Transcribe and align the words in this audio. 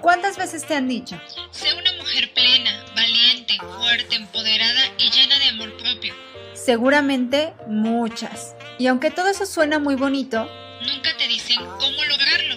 ¿Cuántas 0.00 0.36
veces 0.38 0.66
te 0.66 0.74
han 0.74 0.88
dicho? 0.88 1.20
Sé 1.50 1.72
una 1.74 1.92
mujer 1.98 2.32
plena, 2.32 2.84
valiente, 2.96 3.58
fuerte, 3.78 4.16
empoderada 4.16 4.80
y 4.98 5.10
llena 5.10 5.38
de 5.38 5.44
amor 5.48 5.76
propio. 5.76 6.14
Seguramente 6.54 7.52
muchas. 7.66 8.54
Y 8.78 8.86
aunque 8.86 9.10
todo 9.10 9.28
eso 9.28 9.46
suena 9.46 9.78
muy 9.78 9.94
bonito, 9.96 10.48
Nunca 10.82 11.10
te 11.18 11.28
dicen 11.28 11.58
cómo 11.58 12.02
lograrlo. 12.08 12.56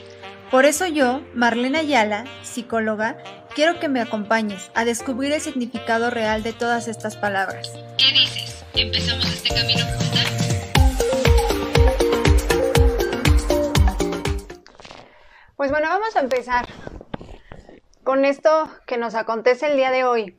por 0.49 0.65
eso 0.65 0.87
yo, 0.87 1.21
Marlena 1.33 1.79
Ayala, 1.79 2.23
psicóloga, 2.43 3.17
quiero 3.53 3.79
que 3.81 3.89
me 3.89 3.99
acompañes 3.99 4.71
a 4.73 4.85
descubrir 4.85 5.33
el 5.33 5.41
significado 5.41 6.09
real 6.09 6.41
de 6.43 6.53
todas 6.53 6.87
estas 6.87 7.17
palabras. 7.17 7.69
¿Qué 7.97 8.11
dices? 8.13 8.63
¿Empezamos 8.73 9.25
este 9.25 9.49
camino 9.53 9.85
Pues 15.63 15.71
bueno, 15.71 15.87
vamos 15.87 16.13
a 16.17 16.19
empezar 16.19 16.67
con 18.03 18.25
esto 18.25 18.69
que 18.85 18.97
nos 18.97 19.15
acontece 19.15 19.67
el 19.67 19.77
día 19.77 19.91
de 19.91 20.03
hoy. 20.03 20.37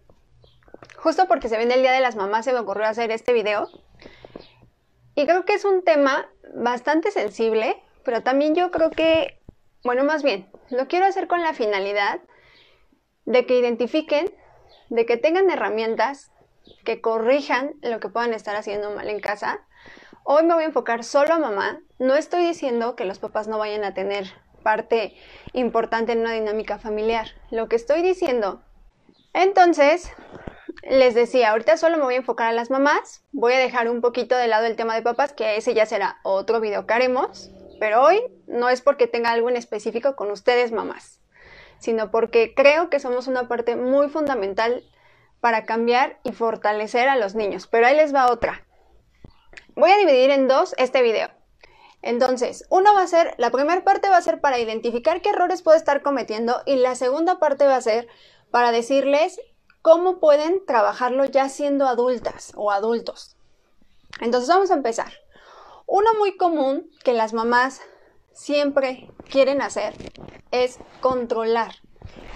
Justo 0.99 1.27
porque 1.29 1.49
se 1.49 1.57
viene 1.57 1.73
el 1.73 1.81
Día 1.81 1.93
de 1.93 2.01
las 2.01 2.15
Mamás 2.15 2.45
se 2.45 2.53
me 2.53 2.59
ocurrió 2.59 2.85
hacer 2.85 3.11
este 3.11 3.33
video. 3.33 3.67
Y 5.15 5.25
creo 5.25 5.47
que 5.47 5.55
es 5.55 5.65
un 5.65 5.83
tema 5.83 6.29
bastante 6.55 7.11
sensible, 7.11 7.83
pero 8.05 8.23
también 8.23 8.55
yo 8.55 8.71
creo 8.71 8.91
que, 8.91 9.41
bueno, 9.83 10.05
más 10.05 10.23
bien, 10.23 10.51
lo 10.69 10.89
quiero 10.89 11.07
hacer 11.07 11.27
con 11.27 11.41
la 11.41 11.55
finalidad 11.55 12.21
de 13.25 13.47
que 13.47 13.59
identifiquen, 13.59 14.31
de 14.91 15.07
que 15.07 15.17
tengan 15.17 15.49
herramientas 15.49 16.33
que 16.85 17.01
corrijan 17.01 17.77
lo 17.81 17.99
que 17.99 18.11
puedan 18.11 18.35
estar 18.35 18.57
haciendo 18.57 18.91
mal 18.91 19.09
en 19.09 19.21
casa. 19.21 19.61
Hoy 20.23 20.43
me 20.45 20.53
voy 20.53 20.65
a 20.65 20.67
enfocar 20.67 21.03
solo 21.03 21.33
a 21.33 21.39
mamá. 21.39 21.81
No 21.99 22.15
estoy 22.15 22.45
diciendo 22.45 22.95
que 22.95 23.07
los 23.07 23.21
papás 23.21 23.49
no 23.49 23.57
vayan 23.57 23.85
a 23.85 23.95
tener 23.95 24.44
parte 24.65 25.15
importante 25.53 26.11
en 26.11 26.23
una 26.23 26.33
dinámica 26.33 26.81
familiar. 26.81 27.29
Lo 27.53 27.69
que 27.69 27.77
estoy 27.77 28.03
diciendo. 28.03 28.63
Entonces, 29.33 30.13
les 30.83 31.15
decía, 31.15 31.51
ahorita 31.51 31.77
solo 31.77 31.97
me 31.97 32.03
voy 32.03 32.15
a 32.15 32.19
enfocar 32.19 32.49
a 32.49 32.53
las 32.53 32.71
mamás. 32.71 33.23
Voy 33.31 33.53
a 33.53 33.59
dejar 33.59 33.89
un 33.89 34.01
poquito 34.01 34.37
de 34.37 34.49
lado 34.49 34.67
el 34.67 34.75
tema 34.75 34.97
de 34.97 35.03
papás, 35.03 35.33
que 35.33 35.57
ese 35.57 35.75
ya 35.75 35.87
será 35.87 36.19
otro 36.25 36.61
video 36.61 36.87
que 36.87 36.95
haremos. 36.95 37.51
Pero 37.79 38.03
hoy 38.03 38.23
no 38.47 38.69
es 38.69 38.81
porque 38.81 39.07
tenga 39.07 39.31
algo 39.31 39.49
en 39.49 39.57
específico 39.57 40.17
con 40.17 40.31
ustedes, 40.31 40.73
mamás, 40.73 41.21
sino 41.79 42.11
porque 42.11 42.55
creo 42.55 42.91
que 42.91 43.01
somos 43.01 43.29
una 43.29 43.49
parte 43.49 43.77
muy 43.77 44.09
fundamental 44.09 44.83
para 45.41 45.65
cambiar 45.65 46.19
y 46.25 46.33
fortalecer 46.33 47.09
a 47.09 47.17
los 47.17 47.35
niños. 47.35 47.67
Pero 47.67 47.87
ahí 47.87 47.97
les 47.97 48.15
va 48.15 48.33
otra. 48.33 48.65
Voy 49.77 49.91
a 49.91 49.99
dividir 49.99 50.31
en 50.31 50.49
dos 50.49 50.75
este 50.79 51.03
video. 51.03 51.29
Entonces, 52.07 52.67
uno 52.69 52.93
va 52.93 53.01
a 53.01 53.07
ser, 53.07 53.35
la 53.39 53.51
primera 53.51 53.83
parte 53.83 54.11
va 54.11 54.19
a 54.19 54.23
ser 54.23 54.43
para 54.43 54.59
identificar 54.59 55.23
qué 55.23 55.31
errores 55.31 55.63
puedo 55.63 55.75
estar 55.75 56.03
cometiendo 56.03 56.61
y 56.67 56.77
la 56.77 56.97
segunda 56.97 57.39
parte 57.39 57.65
va 57.65 57.77
a 57.77 57.81
ser 57.81 58.09
para 58.51 58.73
decirles 58.73 59.41
cómo 59.81 60.21
pueden 60.21 60.67
trabajarlo 60.67 61.25
ya 61.25 61.49
siendo 61.49 61.87
adultas 61.87 62.53
o 62.57 62.71
adultos. 62.71 63.37
Entonces 64.21 64.51
vamos 64.51 64.71
a 64.71 64.75
empezar. 64.75 65.15
Uno 65.87 66.13
muy 66.19 66.37
común 66.37 66.91
que 67.03 67.15
las 67.15 67.33
mamás 67.33 67.81
siempre 68.35 69.11
quieren 69.31 69.63
hacer 69.63 69.95
es 70.51 70.81
controlar. 71.01 71.77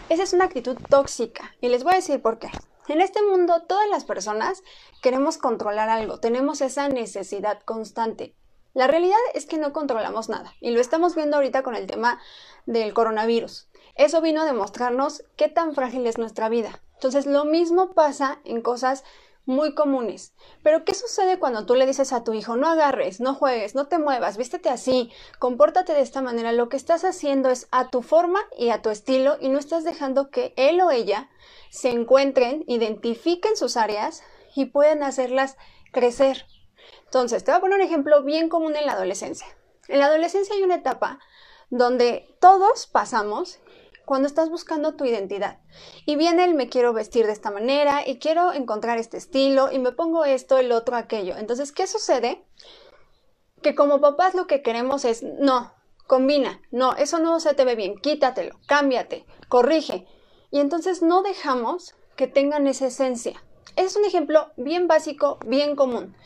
Esa 0.09 0.23
es 0.23 0.33
una 0.33 0.47
actitud 0.47 0.79
tóxica 0.89 1.55
y 1.61 1.69
les 1.69 1.85
voy 1.85 1.93
a 1.93 1.97
decir 1.97 2.23
por 2.23 2.39
qué. 2.39 2.49
En 2.89 3.03
este 3.03 3.21
mundo 3.21 3.65
todas 3.69 3.89
las 3.91 4.07
personas 4.07 4.63
queremos 5.03 5.37
controlar 5.37 5.91
algo, 5.91 6.21
tenemos 6.21 6.63
esa 6.63 6.89
necesidad 6.89 7.61
constante. 7.65 8.35
La 8.79 8.87
realidad 8.87 9.19
es 9.35 9.45
que 9.45 9.59
no 9.59 9.73
controlamos 9.73 10.29
nada 10.29 10.55
y 10.61 10.71
lo 10.71 10.81
estamos 10.81 11.17
viendo 11.17 11.35
ahorita 11.35 11.65
con 11.65 11.75
el 11.75 11.89
tema 11.89 12.21
del 12.65 12.95
coronavirus. 12.95 13.67
Eso 13.97 14.21
vino 14.21 14.43
a 14.43 14.45
demostrarnos 14.45 15.25
qué 15.35 15.49
tan 15.49 15.75
frágil 15.75 16.07
es 16.07 16.17
nuestra 16.17 16.49
vida. 16.49 16.81
Entonces 16.95 17.27
lo 17.27 17.45
mismo 17.45 17.91
pasa 17.95 18.39
en 18.45 18.63
cosas 18.63 19.03
muy 19.47 19.75
comunes. 19.75 20.33
Pero 20.63 20.85
¿qué 20.85 20.95
sucede 20.95 21.41
cuando 21.41 21.67
tú 21.67 21.75
le 21.75 21.87
dices 21.87 22.13
a 22.13 22.23
tu 22.23 22.35
hijo, 22.35 22.55
no 22.55 22.69
agarres, 22.69 23.19
no 23.19 23.35
juegues, 23.35 23.75
no 23.75 23.89
te 23.89 23.99
muevas, 23.99 24.37
vístete 24.37 24.69
así, 24.69 25.11
compórtate 25.41 25.93
de 25.93 26.03
esta 26.03 26.23
manera? 26.23 26.53
Lo 26.53 26.69
que 26.69 26.77
estás 26.77 27.05
haciendo 27.05 27.51
es 27.51 27.67
a 27.73 27.91
tu 27.91 28.03
forma 28.03 28.39
y 28.57 28.71
a 28.71 28.81
tu 28.81 28.91
estilo 28.91 29.39
y 29.41 29.49
no 29.49 29.59
estás 29.59 29.83
dejando 29.83 30.31
que 30.31 30.55
él 30.57 30.81
o 30.83 30.93
ella 30.93 31.29
se 31.69 31.91
encuentren, 31.91 32.63
identifiquen 32.69 33.57
sus 33.57 33.77
áreas 33.77 34.23
y 34.55 34.67
puedan 34.67 35.03
hacerlas 35.03 35.57
crecer. 35.91 36.47
Entonces, 37.09 37.43
te 37.43 37.51
voy 37.51 37.59
a 37.59 37.61
poner 37.63 37.79
un 37.79 37.87
ejemplo 37.87 38.23
bien 38.23 38.51
común 38.51 38.77
en 38.77 38.85
la 38.85 38.93
adolescencia. 38.93 39.47
En 39.89 39.99
la 39.99 40.07
adolescencia 40.07 40.55
hay 40.55 40.63
una 40.63 40.75
etapa 40.75 41.19
donde 41.71 42.37
todos 42.39 42.87
pasamos 42.87 43.61
cuando 44.05 44.29
estás 44.29 44.51
buscando 44.51 44.95
tu 44.95 45.07
identidad. 45.07 45.59
Y 46.05 46.17
viene 46.17 46.45
el 46.45 46.55
me 46.55 46.69
quiero 46.69 46.93
vestir 46.93 47.27
de 47.27 47.33
esta 47.33 47.51
manera 47.51 48.07
y 48.07 48.19
quiero 48.19 48.53
encontrar 48.53 48.99
este 48.99 49.17
estilo 49.17 49.73
y 49.73 49.79
me 49.79 49.93
pongo 49.93 50.27
esto, 50.27 50.59
el 50.59 50.71
otro, 50.73 50.97
aquello. 50.97 51.37
Entonces, 51.39 51.73
¿qué 51.73 51.87
sucede? 51.87 52.45
Que 53.63 53.75
como 53.75 54.03
papás 54.03 54.35
lo 54.35 54.47
que 54.47 54.63
queremos 54.63 55.07
es, 55.07 55.23
no, 55.23 55.73
combina, 56.07 56.61
no, 56.71 56.95
eso 56.97 57.19
no 57.19 57.41
se 57.41 57.55
te 57.55 57.65
ve 57.65 57.75
bien, 57.75 57.97
quítatelo, 57.97 58.59
cámbiate, 58.67 59.25
corrige. 59.49 60.07
Y 60.51 60.61
entonces 60.61 61.03
no 61.03 61.23
dejamos 61.23 61.95
que 62.17 62.27
tengan 62.27 62.67
esa 62.67 62.87
esencia. 62.87 63.43
Es 63.77 63.97
un 63.97 64.05
ejemplo 64.05 64.53
bien 64.57 64.89
básico, 64.89 65.39
bien 65.47 65.77
común, 65.77 66.17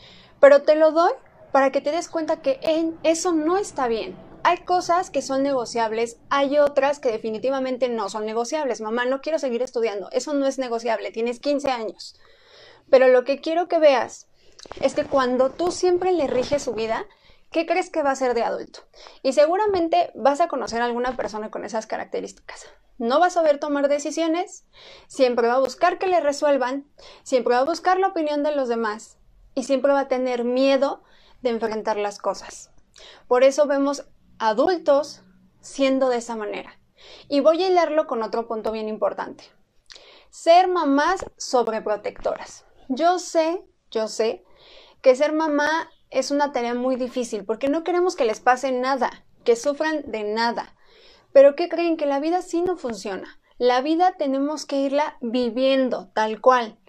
pero 0.43 0.61
te 0.63 0.75
lo 0.75 0.91
doy 0.91 1.13
para 1.53 1.71
que 1.71 1.79
te 1.79 1.93
des 1.93 2.09
cuenta 2.09 2.41
que 2.41 2.59
en 2.63 2.99
eso 3.03 3.31
no 3.31 3.57
está 3.57 3.87
bien. 3.87 4.13
Hay 4.43 4.57
cosas 4.57 5.09
que 5.09 5.21
son 5.21 5.41
negociables, 5.41 6.17
hay 6.29 6.59
otras 6.59 6.99
que 6.99 7.09
definitivamente 7.09 7.87
no 7.87 8.09
son 8.09 8.25
negociables. 8.25 8.81
Mamá, 8.81 9.05
no 9.05 9.21
quiero 9.21 9.39
seguir 9.39 9.61
estudiando, 9.61 10.09
eso 10.11 10.33
no 10.33 10.45
es 10.45 10.59
negociable, 10.59 11.13
tienes 11.13 11.39
15 11.39 11.71
años. 11.71 12.19
Pero 12.89 13.07
lo 13.07 13.23
que 13.23 13.39
quiero 13.39 13.69
que 13.69 13.79
veas 13.79 14.27
es 14.81 14.95
que 14.95 15.05
cuando 15.05 15.49
tú 15.49 15.71
siempre 15.71 16.11
le 16.11 16.27
riges 16.27 16.63
su 16.63 16.73
vida, 16.73 17.05
¿qué 17.49 17.65
crees 17.65 17.89
que 17.89 18.03
va 18.03 18.11
a 18.11 18.15
ser 18.17 18.33
de 18.33 18.43
adulto? 18.43 18.81
Y 19.21 19.31
seguramente 19.31 20.11
vas 20.13 20.41
a 20.41 20.49
conocer 20.49 20.81
a 20.81 20.85
alguna 20.85 21.15
persona 21.15 21.51
con 21.51 21.63
esas 21.63 21.87
características. 21.87 22.65
No 22.97 23.21
va 23.21 23.27
a 23.27 23.29
saber 23.29 23.59
tomar 23.59 23.87
decisiones, 23.87 24.65
siempre 25.07 25.47
va 25.47 25.53
a 25.53 25.59
buscar 25.59 25.99
que 25.99 26.07
le 26.07 26.19
resuelvan, 26.19 26.85
siempre 27.23 27.53
va 27.53 27.61
a 27.61 27.65
buscar 27.65 27.97
la 27.97 28.09
opinión 28.09 28.43
de 28.43 28.53
los 28.53 28.67
demás 28.67 29.19
y 29.55 29.63
siempre 29.63 29.93
va 29.93 30.01
a 30.01 30.07
tener 30.07 30.43
miedo 30.43 31.03
de 31.41 31.49
enfrentar 31.49 31.97
las 31.97 32.19
cosas. 32.19 32.71
Por 33.27 33.43
eso 33.43 33.67
vemos 33.67 34.05
adultos 34.39 35.21
siendo 35.61 36.09
de 36.09 36.17
esa 36.17 36.35
manera. 36.35 36.79
Y 37.27 37.41
voy 37.41 37.63
a 37.63 37.67
hilarlo 37.67 38.07
con 38.07 38.23
otro 38.23 38.47
punto 38.47 38.71
bien 38.71 38.87
importante. 38.87 39.43
Ser 40.29 40.67
mamás 40.67 41.25
sobreprotectoras. 41.37 42.65
Yo 42.89 43.19
sé, 43.19 43.63
yo 43.91 44.07
sé 44.07 44.43
que 45.01 45.15
ser 45.15 45.33
mamá 45.33 45.89
es 46.09 46.31
una 46.31 46.51
tarea 46.53 46.73
muy 46.73 46.95
difícil 46.95 47.43
porque 47.43 47.67
no 47.67 47.83
queremos 47.83 48.15
que 48.15 48.25
les 48.25 48.39
pase 48.39 48.71
nada, 48.71 49.25
que 49.43 49.55
sufran 49.55 50.03
de 50.09 50.23
nada. 50.23 50.75
Pero 51.33 51.55
¿qué 51.55 51.67
creen? 51.67 51.97
Que 51.97 52.05
la 52.05 52.19
vida 52.19 52.41
sí 52.41 52.61
no 52.61 52.77
funciona. 52.77 53.39
La 53.57 53.81
vida 53.81 54.15
tenemos 54.17 54.65
que 54.65 54.77
irla 54.77 55.17
viviendo 55.21 56.09
tal 56.13 56.39
cual. 56.39 56.79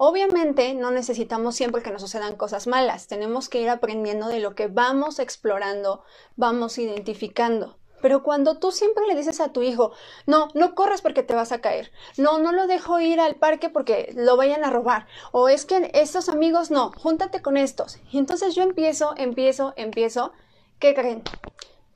Obviamente 0.00 0.74
no 0.74 0.92
necesitamos 0.92 1.56
siempre 1.56 1.82
que 1.82 1.90
nos 1.90 2.02
sucedan 2.02 2.36
cosas 2.36 2.68
malas, 2.68 3.08
tenemos 3.08 3.48
que 3.48 3.60
ir 3.60 3.68
aprendiendo 3.68 4.28
de 4.28 4.38
lo 4.38 4.54
que 4.54 4.68
vamos 4.68 5.18
explorando, 5.18 6.04
vamos 6.36 6.78
identificando. 6.78 7.76
Pero 8.00 8.22
cuando 8.22 8.58
tú 8.58 8.70
siempre 8.70 9.04
le 9.08 9.16
dices 9.16 9.40
a 9.40 9.52
tu 9.52 9.60
hijo, 9.62 9.90
no, 10.24 10.50
no 10.54 10.76
corres 10.76 11.02
porque 11.02 11.24
te 11.24 11.34
vas 11.34 11.50
a 11.50 11.60
caer, 11.60 11.90
no, 12.16 12.38
no 12.38 12.52
lo 12.52 12.68
dejo 12.68 13.00
ir 13.00 13.18
al 13.18 13.34
parque 13.34 13.70
porque 13.70 14.12
lo 14.14 14.36
vayan 14.36 14.64
a 14.64 14.70
robar, 14.70 15.08
o 15.32 15.48
es 15.48 15.64
que 15.64 15.90
estos 15.92 16.28
amigos 16.28 16.70
no, 16.70 16.92
júntate 16.96 17.42
con 17.42 17.56
estos. 17.56 17.98
Y 18.12 18.18
entonces 18.18 18.54
yo 18.54 18.62
empiezo, 18.62 19.14
empiezo, 19.16 19.74
empiezo, 19.76 20.30
¿qué 20.78 20.94
creen? 20.94 21.24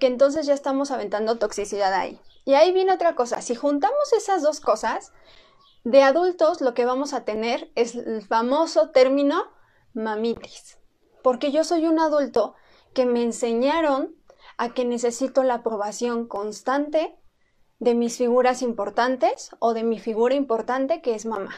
Que 0.01 0.09
entonces 0.09 0.45
ya 0.45 0.55
estamos 0.55 0.91
aventando 0.91 1.39
toxicidad 1.39 1.93
ahí. 1.95 2.21
Y 2.45 2.55
ahí 2.55 2.73
viene 2.73 2.93
otra 2.93 3.15
cosa, 3.15 3.41
si 3.43 3.55
juntamos 3.55 4.13
esas 4.13 4.43
dos 4.43 4.59
cosas, 4.59 5.13
de 5.85 6.03
adultos 6.03 6.61
lo 6.61 6.75
que 6.75 6.85
vamos 6.85 7.13
a 7.13 7.25
tener 7.25 7.71
es 7.75 7.95
el 7.95 8.23
famoso 8.23 8.91
término 8.91 9.45
mamitis. 9.95 10.79
Porque 11.23 11.53
yo 11.53 11.65
soy 11.65 11.87
un 11.87 11.99
adulto 11.99 12.55
que 12.95 13.07
me 13.07 13.23
enseñaron 13.23 14.17
a 14.59 14.75
que 14.75 14.85
necesito 14.85 15.43
la 15.43 15.55
aprobación 15.55 16.27
constante 16.27 17.19
de 17.79 17.95
mis 17.95 18.17
figuras 18.17 18.63
importantes 18.63 19.51
o 19.59 19.75
de 19.75 19.83
mi 19.83 19.99
figura 19.99 20.35
importante 20.35 21.03
que 21.03 21.15
es 21.15 21.27
mamá. 21.27 21.55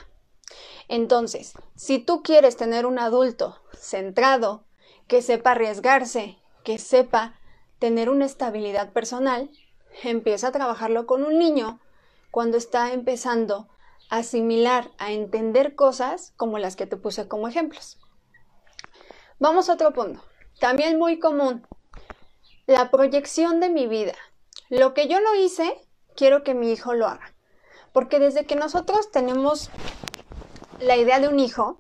Entonces, 0.89 1.55
si 1.77 1.99
tú 1.99 2.23
quieres 2.23 2.57
tener 2.57 2.87
un 2.87 2.99
adulto 2.99 3.63
centrado, 3.73 4.67
que 5.07 5.23
sepa 5.23 5.53
arriesgarse, 5.53 6.39
que 6.63 6.79
sepa 6.79 7.39
tener 7.79 8.09
una 8.09 8.25
estabilidad 8.25 8.93
personal, 8.93 9.51
empieza 10.03 10.49
a 10.49 10.53
trabajarlo 10.53 11.07
con 11.07 11.23
un 11.23 11.39
niño 11.39 11.81
cuando 12.31 12.57
está 12.57 12.93
empezando 12.93 13.69
asimilar, 14.11 14.91
a 14.99 15.13
entender 15.13 15.75
cosas 15.75 16.33
como 16.37 16.59
las 16.59 16.77
que 16.77 16.87
te 16.87 16.97
puse 16.97 17.29
como 17.29 17.49
ejemplos. 17.49 17.99
Vamos 19.39 19.69
a 19.69 19.75
otro 19.75 19.93
punto, 19.93 20.23
también 20.61 20.99
muy 20.99 21.19
común, 21.19 21.67
la 22.67 22.91
proyección 22.91 23.61
de 23.61 23.69
mi 23.69 23.87
vida. 23.87 24.15
lo 24.71 24.95
que 24.95 25.09
yo 25.09 25.21
no 25.21 25.35
hice, 25.35 25.77
quiero 26.17 26.43
que 26.43 26.55
mi 26.55 26.73
hijo 26.73 26.95
lo 26.95 27.07
haga. 27.07 27.35
Porque 27.93 28.19
desde 28.19 28.47
que 28.47 28.57
nosotros 28.57 29.11
tenemos 29.11 29.71
la 30.81 30.97
idea 30.97 31.21
de 31.21 31.29
un 31.29 31.39
hijo, 31.39 31.77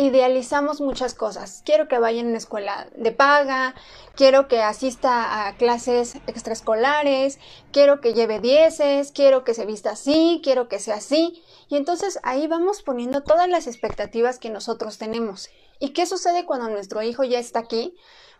idealizamos 0.00 0.80
muchas 0.80 1.14
cosas. 1.14 1.62
Quiero 1.64 1.86
que 1.86 1.98
vaya 1.98 2.20
en 2.20 2.28
una 2.28 2.38
escuela 2.38 2.88
de 2.96 3.12
paga, 3.12 3.74
quiero 4.14 4.48
que 4.48 4.62
asista 4.62 5.46
a 5.46 5.56
clases 5.56 6.16
extraescolares, 6.26 7.38
quiero 7.70 8.00
que 8.00 8.14
lleve 8.14 8.40
dieces, 8.40 9.12
quiero 9.12 9.44
que 9.44 9.52
se 9.52 9.66
vista 9.66 9.90
así, 9.90 10.40
quiero 10.42 10.68
que 10.68 10.78
sea 10.78 10.96
así. 10.96 11.42
Y 11.68 11.76
entonces 11.76 12.18
ahí 12.22 12.46
vamos 12.46 12.82
poniendo 12.82 13.22
todas 13.22 13.48
las 13.48 13.66
expectativas 13.66 14.38
que 14.38 14.48
nosotros 14.48 14.96
tenemos. 14.96 15.50
¿Y 15.78 15.90
qué 15.90 16.06
sucede 16.06 16.46
cuando 16.46 16.70
nuestro 16.70 17.02
hijo 17.02 17.22
ya 17.24 17.38
está 17.38 17.58
aquí? 17.58 17.94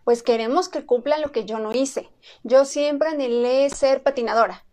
Pues 0.04 0.22
queremos 0.22 0.70
que 0.70 0.86
cumpla 0.86 1.18
lo 1.18 1.30
que 1.30 1.44
yo 1.44 1.58
no 1.58 1.74
hice. 1.74 2.08
Yo 2.42 2.64
siempre 2.64 3.10
anhelé 3.10 3.68
ser 3.68 4.02
patinadora. 4.02 4.64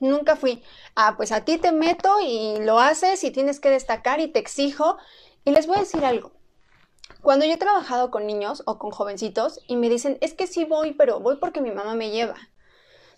Nunca 0.00 0.34
fui, 0.34 0.64
ah, 0.96 1.14
pues 1.16 1.30
a 1.30 1.44
ti 1.44 1.58
te 1.58 1.70
meto 1.70 2.18
y 2.20 2.56
lo 2.58 2.80
haces 2.80 3.22
y 3.22 3.30
tienes 3.30 3.60
que 3.60 3.70
destacar 3.70 4.18
y 4.18 4.26
te 4.26 4.40
exijo 4.40 4.98
y 5.44 5.50
les 5.52 5.66
voy 5.66 5.76
a 5.76 5.80
decir 5.80 6.04
algo. 6.04 6.32
Cuando 7.22 7.44
yo 7.44 7.52
he 7.52 7.58
trabajado 7.58 8.10
con 8.10 8.26
niños 8.26 8.62
o 8.66 8.78
con 8.78 8.90
jovencitos 8.90 9.60
y 9.66 9.76
me 9.76 9.88
dicen, 9.88 10.18
es 10.20 10.34
que 10.34 10.46
sí 10.46 10.64
voy, 10.64 10.92
pero 10.92 11.20
voy 11.20 11.36
porque 11.36 11.60
mi 11.60 11.70
mamá 11.70 11.94
me 11.94 12.10
lleva. 12.10 12.36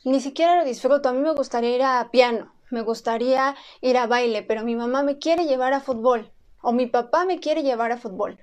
Ni 0.05 0.21
siquiera 0.21 0.57
lo 0.57 0.65
disfruto. 0.65 1.09
A 1.09 1.13
mí 1.13 1.21
me 1.21 1.33
gustaría 1.33 1.75
ir 1.75 1.83
a 1.83 2.11
piano, 2.11 2.53
me 2.71 2.83
gustaría 2.83 3.57
ir 3.81 3.97
a 3.97 4.07
baile, 4.07 4.43
pero 4.43 4.63
mi 4.63 4.77
mamá 4.77 5.03
me 5.03 5.19
quiere 5.19 5.47
llevar 5.47 5.73
a 5.73 5.81
fútbol 5.81 6.31
o 6.61 6.73
mi 6.73 6.87
papá 6.87 7.25
me 7.25 7.41
quiere 7.41 7.63
llevar 7.63 7.93
a 7.93 7.99
fútbol. 7.99 8.39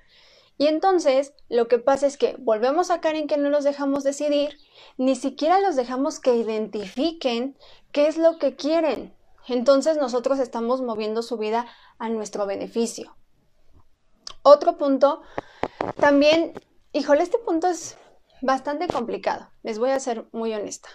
Y 0.58 0.66
entonces 0.66 1.34
lo 1.48 1.66
que 1.68 1.78
pasa 1.78 2.06
es 2.06 2.16
que 2.16 2.36
volvemos 2.38 2.90
a 2.90 3.00
caer 3.00 3.16
en 3.16 3.26
que 3.26 3.36
no 3.36 3.50
los 3.50 3.64
dejamos 3.64 4.04
decidir, 4.04 4.58
ni 4.96 5.16
siquiera 5.16 5.60
los 5.60 5.76
dejamos 5.76 6.20
que 6.20 6.36
identifiquen 6.36 7.56
qué 7.90 8.06
es 8.06 8.16
lo 8.16 8.38
que 8.38 8.54
quieren. 8.54 9.14
Entonces 9.48 9.96
nosotros 9.96 10.38
estamos 10.38 10.82
moviendo 10.82 11.22
su 11.22 11.36
vida 11.36 11.66
a 11.98 12.08
nuestro 12.08 12.46
beneficio. 12.46 13.16
Otro 14.42 14.76
punto, 14.76 15.22
también, 16.00 16.52
híjole, 16.92 17.22
este 17.22 17.38
punto 17.38 17.68
es 17.68 17.96
bastante 18.40 18.88
complicado, 18.88 19.50
les 19.62 19.78
voy 19.78 19.90
a 19.90 20.00
ser 20.00 20.26
muy 20.32 20.52
honesta. 20.52 20.88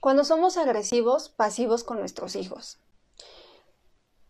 Cuando 0.00 0.24
somos 0.24 0.56
agresivos, 0.56 1.28
pasivos 1.28 1.82
con 1.82 1.98
nuestros 1.98 2.36
hijos. 2.36 2.78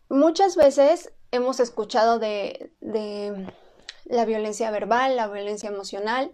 Muchas 0.09 0.55
veces 0.55 1.13
hemos 1.31 1.59
escuchado 1.59 2.17
de, 2.17 2.73
de 2.81 3.53
la 4.05 4.25
violencia 4.25 4.71
verbal, 4.71 5.15
la 5.15 5.27
violencia 5.27 5.69
emocional, 5.69 6.31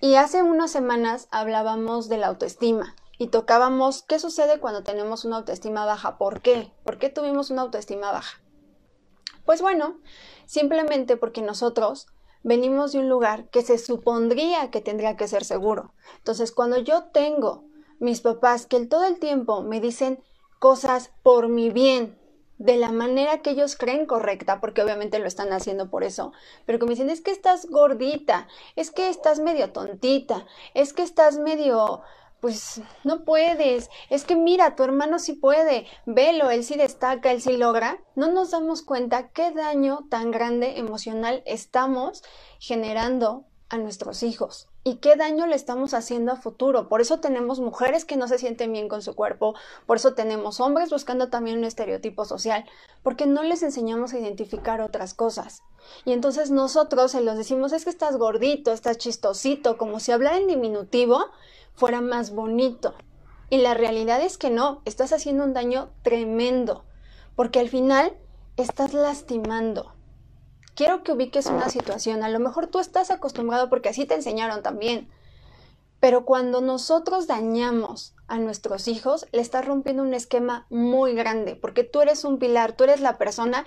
y 0.00 0.16
hace 0.16 0.42
unas 0.42 0.72
semanas 0.72 1.28
hablábamos 1.30 2.08
de 2.08 2.18
la 2.18 2.26
autoestima 2.26 2.96
y 3.18 3.28
tocábamos 3.28 4.02
qué 4.02 4.18
sucede 4.18 4.58
cuando 4.58 4.82
tenemos 4.82 5.24
una 5.24 5.36
autoestima 5.36 5.86
baja. 5.86 6.18
¿Por 6.18 6.42
qué? 6.42 6.72
¿Por 6.82 6.98
qué 6.98 7.08
tuvimos 7.08 7.50
una 7.50 7.62
autoestima 7.62 8.10
baja? 8.10 8.43
Pues 9.44 9.60
bueno, 9.60 10.00
simplemente 10.46 11.16
porque 11.16 11.42
nosotros 11.42 12.06
venimos 12.42 12.92
de 12.92 12.98
un 12.98 13.08
lugar 13.08 13.48
que 13.50 13.62
se 13.62 13.78
supondría 13.78 14.70
que 14.70 14.80
tendría 14.80 15.16
que 15.16 15.28
ser 15.28 15.44
seguro. 15.44 15.94
Entonces, 16.18 16.52
cuando 16.52 16.78
yo 16.78 17.04
tengo 17.04 17.64
mis 17.98 18.20
papás 18.20 18.66
que 18.66 18.84
todo 18.86 19.04
el 19.04 19.18
tiempo 19.18 19.62
me 19.62 19.80
dicen 19.80 20.22
cosas 20.58 21.12
por 21.22 21.48
mi 21.48 21.70
bien, 21.70 22.18
de 22.58 22.76
la 22.76 22.92
manera 22.92 23.38
que 23.42 23.50
ellos 23.50 23.76
creen 23.76 24.06
correcta, 24.06 24.60
porque 24.60 24.82
obviamente 24.82 25.18
lo 25.18 25.26
están 25.26 25.52
haciendo 25.52 25.90
por 25.90 26.04
eso, 26.04 26.32
pero 26.66 26.78
que 26.78 26.86
me 26.86 26.92
dicen, 26.92 27.10
es 27.10 27.20
que 27.20 27.32
estás 27.32 27.66
gordita, 27.66 28.46
es 28.76 28.90
que 28.90 29.08
estás 29.08 29.40
medio 29.40 29.72
tontita, 29.72 30.46
es 30.72 30.92
que 30.92 31.02
estás 31.02 31.38
medio 31.38 32.02
pues 32.44 32.82
no 33.04 33.24
puedes, 33.24 33.88
es 34.10 34.24
que 34.26 34.36
mira, 34.36 34.76
tu 34.76 34.82
hermano 34.82 35.18
sí 35.18 35.32
puede, 35.32 35.86
velo, 36.04 36.50
él 36.50 36.62
sí 36.62 36.74
destaca, 36.74 37.32
él 37.32 37.40
sí 37.40 37.56
logra, 37.56 38.02
no 38.16 38.30
nos 38.30 38.50
damos 38.50 38.82
cuenta 38.82 39.30
qué 39.30 39.50
daño 39.50 40.00
tan 40.10 40.30
grande 40.30 40.78
emocional 40.78 41.42
estamos 41.46 42.22
generando 42.58 43.46
a 43.70 43.78
nuestros 43.78 44.22
hijos 44.22 44.68
y 44.84 44.96
qué 44.96 45.16
daño 45.16 45.46
le 45.46 45.56
estamos 45.56 45.94
haciendo 45.94 46.32
a 46.32 46.36
futuro. 46.36 46.90
Por 46.90 47.00
eso 47.00 47.18
tenemos 47.18 47.60
mujeres 47.60 48.04
que 48.04 48.18
no 48.18 48.28
se 48.28 48.36
sienten 48.36 48.72
bien 48.72 48.90
con 48.90 49.00
su 49.00 49.14
cuerpo, 49.14 49.54
por 49.86 49.96
eso 49.96 50.12
tenemos 50.12 50.60
hombres 50.60 50.90
buscando 50.90 51.30
también 51.30 51.56
un 51.56 51.64
estereotipo 51.64 52.26
social, 52.26 52.66
porque 53.02 53.24
no 53.24 53.42
les 53.42 53.62
enseñamos 53.62 54.12
a 54.12 54.18
identificar 54.18 54.82
otras 54.82 55.14
cosas. 55.14 55.62
Y 56.04 56.12
entonces 56.12 56.50
nosotros 56.50 57.12
se 57.12 57.22
los 57.22 57.38
decimos 57.38 57.72
es 57.72 57.84
que 57.84 57.90
estás 57.90 58.18
gordito, 58.18 58.70
estás 58.70 58.98
chistosito, 58.98 59.78
como 59.78 59.98
si 59.98 60.12
hablara 60.12 60.36
en 60.36 60.46
diminutivo, 60.46 61.30
fuera 61.74 62.00
más 62.00 62.30
bonito. 62.32 62.94
Y 63.50 63.58
la 63.58 63.74
realidad 63.74 64.22
es 64.22 64.38
que 64.38 64.50
no, 64.50 64.82
estás 64.84 65.12
haciendo 65.12 65.44
un 65.44 65.54
daño 65.54 65.90
tremendo, 66.02 66.84
porque 67.36 67.60
al 67.60 67.68
final 67.68 68.16
estás 68.56 68.94
lastimando. 68.94 69.92
Quiero 70.74 71.02
que 71.04 71.12
ubiques 71.12 71.46
una 71.46 71.68
situación, 71.68 72.24
a 72.24 72.28
lo 72.28 72.40
mejor 72.40 72.66
tú 72.66 72.80
estás 72.80 73.10
acostumbrado 73.10 73.68
porque 73.68 73.90
así 73.90 74.06
te 74.06 74.14
enseñaron 74.14 74.62
también, 74.62 75.08
pero 76.00 76.24
cuando 76.24 76.60
nosotros 76.60 77.26
dañamos 77.26 78.14
a 78.26 78.38
nuestros 78.38 78.88
hijos, 78.88 79.26
le 79.32 79.40
estás 79.40 79.64
rompiendo 79.64 80.02
un 80.02 80.14
esquema 80.14 80.66
muy 80.68 81.14
grande, 81.14 81.56
porque 81.56 81.84
tú 81.84 82.00
eres 82.00 82.24
un 82.24 82.38
pilar, 82.38 82.76
tú 82.76 82.84
eres 82.84 83.00
la 83.00 83.18
persona 83.18 83.64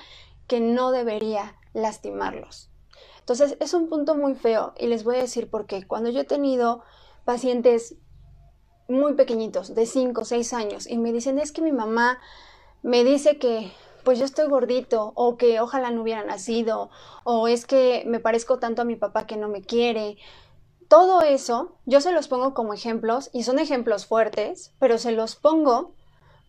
que 0.47 0.59
no 0.59 0.91
debería 0.91 1.55
lastimarlos. 1.73 2.69
Entonces 3.19 3.57
es 3.59 3.73
un 3.73 3.89
punto 3.89 4.15
muy 4.15 4.35
feo 4.35 4.73
y 4.77 4.87
les 4.87 5.03
voy 5.03 5.15
a 5.17 5.21
decir 5.21 5.49
por 5.49 5.65
qué. 5.65 5.85
Cuando 5.85 6.09
yo 6.09 6.21
he 6.21 6.25
tenido 6.25 6.83
pacientes 7.27 7.97
muy 8.87 9.15
pequeñitos, 9.15 9.75
de 9.75 9.85
5 9.85 10.21
o 10.21 10.25
6 10.25 10.53
años, 10.53 10.87
y 10.87 10.97
me 10.97 11.11
dicen, 11.11 11.39
es 11.39 11.51
que 11.51 11.61
mi 11.61 11.73
mamá 11.73 12.19
me 12.81 13.03
dice 13.03 13.37
que 13.37 13.69
pues 14.05 14.17
yo 14.17 14.23
estoy 14.23 14.47
gordito, 14.47 15.11
o 15.15 15.35
que 15.35 15.59
ojalá 15.59 15.91
no 15.91 16.01
hubiera 16.01 16.23
nacido, 16.23 16.89
o 17.25 17.49
es 17.49 17.65
que 17.65 18.05
me 18.07 18.21
parezco 18.21 18.57
tanto 18.57 18.81
a 18.81 18.85
mi 18.85 18.95
papá 18.95 19.27
que 19.27 19.35
no 19.35 19.49
me 19.49 19.61
quiere. 19.61 20.15
Todo 20.87 21.21
eso 21.21 21.75
yo 21.85 21.99
se 21.99 22.13
los 22.13 22.29
pongo 22.29 22.53
como 22.53 22.73
ejemplos, 22.73 23.29
y 23.33 23.43
son 23.43 23.59
ejemplos 23.59 24.05
fuertes, 24.05 24.73
pero 24.79 24.97
se 24.97 25.11
los 25.11 25.35
pongo 25.35 25.91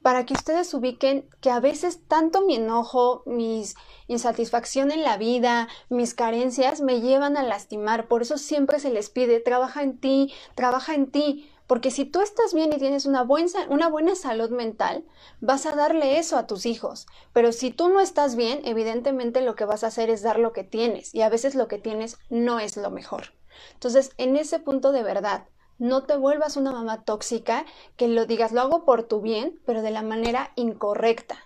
para 0.03 0.25
que 0.27 0.35
ustedes 0.35 0.73
ubiquen 0.75 1.29
que 1.41 1.51
a 1.51 1.61
veces 1.61 2.01
tanto 2.07 2.43
mi 2.43 2.57
enojo, 2.57 3.23
mis 3.27 3.75
insatisfacción 4.07 4.91
en 4.91 5.03
la 5.03 5.17
vida, 5.17 5.69
mis 5.89 6.15
carencias 6.15 6.81
me 6.81 7.01
llevan 7.01 7.37
a 7.37 7.43
lastimar. 7.43 8.09
Por 8.09 8.23
eso 8.23 8.39
siempre 8.39 8.81
se 8.81 8.91
les 8.91 9.11
pide, 9.11 9.41
trabaja 9.41 9.83
en 9.83 9.99
ti, 9.99 10.33
trabaja 10.55 10.95
en 10.95 11.11
ti. 11.11 11.51
Porque 11.67 11.91
si 11.91 12.07
tú 12.07 12.23
estás 12.23 12.55
bien 12.55 12.73
y 12.73 12.79
tienes 12.79 13.05
una 13.05 13.27
una 13.69 13.89
buena 13.89 14.15
salud 14.15 14.49
mental, 14.49 15.05
vas 15.43 15.67
a 15.67 15.75
darle 15.75 16.19
eso 16.19 16.39
a 16.39 16.47
tus 16.47 16.65
hijos. 16.65 17.07
Pero 17.35 17.53
si 17.53 17.71
tú 17.71 17.91
no 17.91 18.01
estás 18.01 18.37
bien, 18.37 18.63
evidentemente 18.65 19.43
lo 19.43 19.55
que 19.55 19.67
vas 19.67 19.85
a 19.85 19.89
hacer 19.89 20.09
es 20.09 20.23
dar 20.23 20.39
lo 20.39 20.55
que 20.55 20.65
tienes. 20.65 21.15
Y 21.15 21.21
a 21.21 21.29
veces 21.29 21.55
lo 21.55 21.69
que 21.69 21.79
tienes 21.79 22.17
no 22.31 22.59
es 22.59 22.79
lo 22.79 22.91
mejor. 22.91 23.35
Entonces, 23.75 24.13
en 24.17 24.37
ese 24.37 24.61
punto 24.61 24.93
de 24.93 25.03
verdad, 25.03 25.45
no 25.79 26.05
te 26.05 26.17
vuelvas 26.17 26.57
una 26.57 26.73
mamá 26.73 27.05
tóxica 27.05 27.65
que 27.97 28.09
lo 28.09 28.27
digas, 28.27 28.53
lo 28.53 28.61
hago 28.61 28.85
por 28.85 29.05
tu 29.05 29.21
bien, 29.21 29.61
pero 29.65 29.83
de 29.83 29.91
la 29.91 30.03
manera 30.03 30.53
incorrecta. 30.57 31.37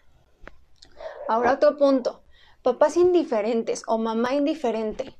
Ahora 1.29 1.53
otro 1.53 1.77
punto, 1.77 2.23
papás 2.62 2.97
indiferentes 2.97 3.83
o 3.87 3.99
mamá 3.99 4.35
indiferente. 4.35 5.17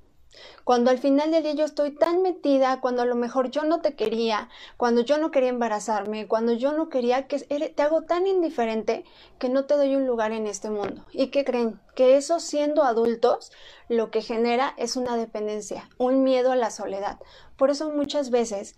Cuando 0.65 0.91
al 0.91 0.99
final 0.99 1.31
del 1.31 1.43
día 1.43 1.55
yo 1.55 1.65
estoy 1.65 1.95
tan 1.95 2.23
metida, 2.23 2.81
cuando 2.81 3.03
a 3.03 3.07
lo 3.07 3.15
mejor 3.15 3.51
yo 3.51 3.65
no 3.65 3.81
te 3.81 3.95
quería, 3.95 4.49
cuando 4.77 5.03
yo 5.03 5.19
no 5.19 5.31
quería 5.31 5.51
embarazarme, 5.51 6.27
cuando 6.27 6.53
yo 6.53 6.73
no 6.73 6.89
quería 6.89 7.27
que 7.27 7.39
te 7.39 7.83
hago 7.83 8.03
tan 8.03 8.27
indiferente 8.27 9.05
que 9.39 9.49
no 9.49 9.67
te 9.67 9.77
doy 9.77 9.95
un 9.95 10.07
lugar 10.07 10.33
en 10.33 10.47
este 10.47 10.71
mundo. 10.71 11.05
¿Y 11.13 11.27
qué 11.29 11.45
creen? 11.45 11.81
Que 11.95 12.17
eso 12.17 12.41
siendo 12.41 12.85
adultos 12.85 13.53
lo 13.89 14.11
que 14.11 14.23
genera 14.23 14.73
es 14.79 14.97
una 14.97 15.17
dependencia, 15.17 15.91
un 15.99 16.23
miedo 16.23 16.53
a 16.53 16.57
la 16.57 16.71
soledad. 16.71 17.19
Por 17.57 17.71
eso 17.71 17.91
muchas 17.91 18.31
veces 18.31 18.77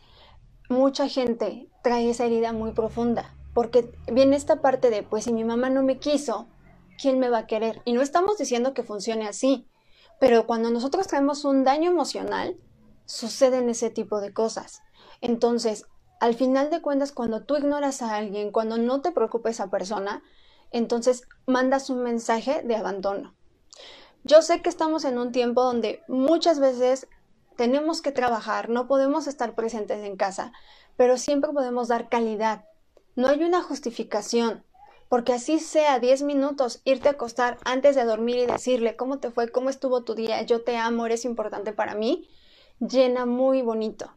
mucha 0.69 1.09
gente 1.09 1.69
trae 1.83 2.11
esa 2.11 2.25
herida 2.25 2.53
muy 2.53 2.73
profunda, 2.73 3.35
porque 3.53 3.93
viene 4.11 4.37
esta 4.37 4.61
parte 4.61 4.91
de, 4.91 5.03
pues 5.03 5.25
si 5.25 5.33
mi 5.33 5.45
mamá 5.45 5.71
no 5.71 5.83
me 5.83 5.99
quiso, 5.99 6.47
¿quién 7.01 7.19
me 7.19 7.29
va 7.29 7.39
a 7.39 7.47
querer? 7.47 7.83
Y 7.85 7.93
no 7.93 8.03
estamos 8.03 8.39
diciendo 8.39 8.75
que 8.75 8.83
funcione 8.83 9.27
así, 9.27 9.67
pero 10.19 10.47
cuando 10.47 10.71
nosotros 10.71 11.07
traemos 11.07 11.45
un 11.45 11.65
daño 11.65 11.91
emocional, 11.91 12.57
suceden 13.05 13.69
ese 13.69 13.91
tipo 13.91 14.21
de 14.21 14.33
cosas. 14.33 14.83
Entonces, 15.21 15.87
al 16.21 16.35
final 16.35 16.71
de 16.71 16.81
cuentas, 16.81 17.13
cuando 17.13 17.43
tú 17.43 17.57
ignoras 17.57 18.03
a 18.03 18.17
alguien, 18.17 18.51
cuando 18.51 18.79
no 18.79 19.01
te 19.01 19.13
preocupa 19.13 19.51
esa 19.51 19.71
persona, 19.71 20.23
entonces 20.71 21.29
mandas 21.47 21.91
un 21.91 22.03
mensaje 22.03 22.63
de 22.63 22.77
abandono. 22.77 23.35
Yo 24.23 24.41
sé 24.41 24.63
que 24.63 24.71
estamos 24.71 25.05
en 25.05 25.19
un 25.19 25.33
tiempo 25.33 25.63
donde 25.63 26.03
muchas 26.09 26.59
veces 26.59 27.09
tenemos 27.57 28.03
que 28.03 28.13
trabajar, 28.13 28.69
no 28.69 28.87
podemos 28.87 29.27
estar 29.27 29.55
presentes 29.55 30.05
en 30.05 30.17
casa, 30.17 30.53
pero 30.97 31.17
siempre 31.17 31.53
podemos 31.53 31.89
dar 31.89 32.09
calidad. 32.09 32.65
No 33.17 33.29
hay 33.29 33.45
una 33.45 33.63
justificación, 33.63 34.65
porque 35.09 35.33
así 35.33 35.59
sea 35.59 36.01
10 36.01 36.23
minutos, 36.23 36.81
irte 36.85 37.09
a 37.09 37.13
acostar 37.13 37.59
antes 37.65 37.95
de 37.95 38.05
dormir 38.05 38.37
y 38.37 38.47
decirle 38.47 38.97
cómo 38.97 39.19
te 39.19 39.31
fue, 39.31 39.51
cómo 39.51 39.71
estuvo 39.71 40.03
tu 40.03 40.15
día, 40.15 40.43
yo 40.43 40.63
te 40.63 40.77
amo, 40.77 41.07
eres 41.07 41.25
importante 41.25 41.73
para 41.73 41.95
mí, 41.95 42.29
llena 42.81 43.27
muy 43.27 43.63
bonito. 43.63 44.11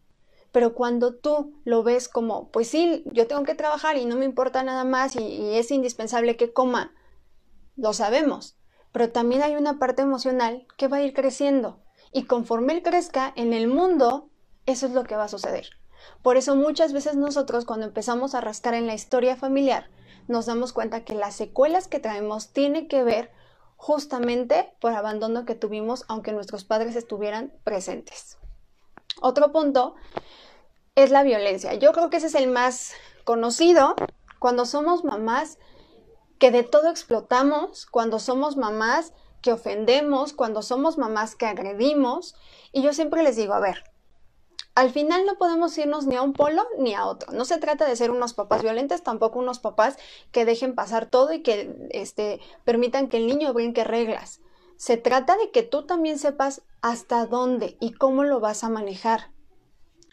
Pero 0.52 0.74
cuando 0.74 1.14
tú 1.14 1.54
lo 1.66 1.84
ves 1.84 2.08
como, 2.08 2.50
pues 2.50 2.70
sí, 2.70 3.04
yo 3.12 3.28
tengo 3.28 3.44
que 3.44 3.54
trabajar 3.54 3.98
y 3.98 4.06
no 4.06 4.16
me 4.16 4.26
importa 4.26 4.64
nada 4.64 4.84
más 4.86 5.16
y, 5.16 5.20
y 5.20 5.56
es 5.56 5.70
indispensable 5.72 6.38
que 6.38 6.52
coma, 6.52 6.94
lo 7.76 7.94
sabemos. 7.94 8.58
Pero 8.92 9.12
también 9.12 9.44
hay 9.44 9.56
una 9.56 9.78
parte 9.78 10.02
emocional 10.02 10.66
que 10.78 10.88
va 10.88 10.98
a 10.98 11.02
ir 11.04 11.14
creciendo. 11.14 11.80
Y 12.18 12.24
conforme 12.24 12.74
él 12.74 12.82
crezca 12.82 13.32
en 13.36 13.54
el 13.54 13.68
mundo, 13.68 14.32
eso 14.66 14.88
es 14.88 14.94
lo 14.94 15.04
que 15.04 15.16
va 15.16 15.26
a 15.26 15.28
suceder. 15.28 15.70
Por 16.24 16.36
eso 16.36 16.56
muchas 16.56 16.92
veces 16.92 17.16
nosotros 17.16 17.64
cuando 17.64 17.86
empezamos 17.86 18.34
a 18.34 18.42
rascar 18.42 18.74
en 18.74 18.88
la 18.88 18.96
historia 18.96 19.36
familiar, 19.36 19.92
nos 20.28 20.48
damos 20.48 20.74
cuenta 20.74 21.06
que 21.06 21.14
las 21.14 21.36
secuelas 21.36 21.88
que 21.88 22.00
traemos 22.00 22.54
tienen 22.54 22.88
que 22.88 23.04
ver 23.04 23.30
justamente 23.76 24.74
por 24.82 24.94
abandono 24.94 25.46
que 25.46 25.54
tuvimos 25.54 26.06
aunque 26.08 26.32
nuestros 26.32 26.64
padres 26.64 26.96
estuvieran 26.96 27.54
presentes. 27.64 28.40
Otro 29.22 29.52
punto 29.52 29.94
es 30.96 31.12
la 31.12 31.22
violencia. 31.22 31.76
Yo 31.76 31.92
creo 31.92 32.10
que 32.10 32.18
ese 32.18 32.28
es 32.28 32.36
el 32.36 32.48
más 32.48 32.94
conocido 33.26 33.94
cuando 34.40 34.66
somos 34.66 35.04
mamás 35.04 35.60
que 36.40 36.50
de 36.50 36.64
todo 36.64 36.90
explotamos, 36.90 37.86
cuando 37.86 38.18
somos 38.18 38.58
mamás 38.58 39.14
que 39.42 39.52
ofendemos, 39.52 40.34
cuando 40.34 40.62
somos 40.62 40.98
mamás 40.98 41.36
que 41.36 41.46
agredimos. 41.46 42.36
Y 42.72 42.82
yo 42.82 42.94
siempre 42.94 43.24
les 43.24 43.36
digo, 43.36 43.54
a 43.54 43.60
ver, 43.60 43.84
al 44.78 44.92
final 44.92 45.26
no 45.26 45.40
podemos 45.40 45.76
irnos 45.78 46.06
ni 46.06 46.16
a 46.16 46.22
un 46.22 46.34
polo 46.34 46.68
ni 46.78 46.94
a 46.94 47.06
otro. 47.06 47.32
No 47.32 47.46
se 47.46 47.58
trata 47.58 47.86
de 47.86 47.96
ser 47.96 48.12
unos 48.12 48.34
papás 48.34 48.62
violentos, 48.62 49.02
tampoco 49.02 49.40
unos 49.40 49.58
papás 49.58 49.98
que 50.32 50.46
dejen 50.46 50.76
pasar 50.76 51.08
todo 51.08 51.34
y 51.34 51.42
que 51.42 51.76
este, 51.90 52.40
permitan 52.64 53.08
que 53.08 53.18
el 53.18 53.26
niño 53.26 53.54
brinque 53.54 53.84
reglas. 53.84 54.40
Se 54.76 54.96
trata 54.96 55.36
de 55.36 55.50
que 55.50 55.64
tú 55.64 55.88
también 55.88 56.20
sepas 56.20 56.62
hasta 56.84 57.26
dónde 57.26 57.76
y 57.80 57.94
cómo 57.94 58.24
lo 58.24 58.40
vas 58.40 58.64
a 58.64 58.70
manejar. 58.70 59.32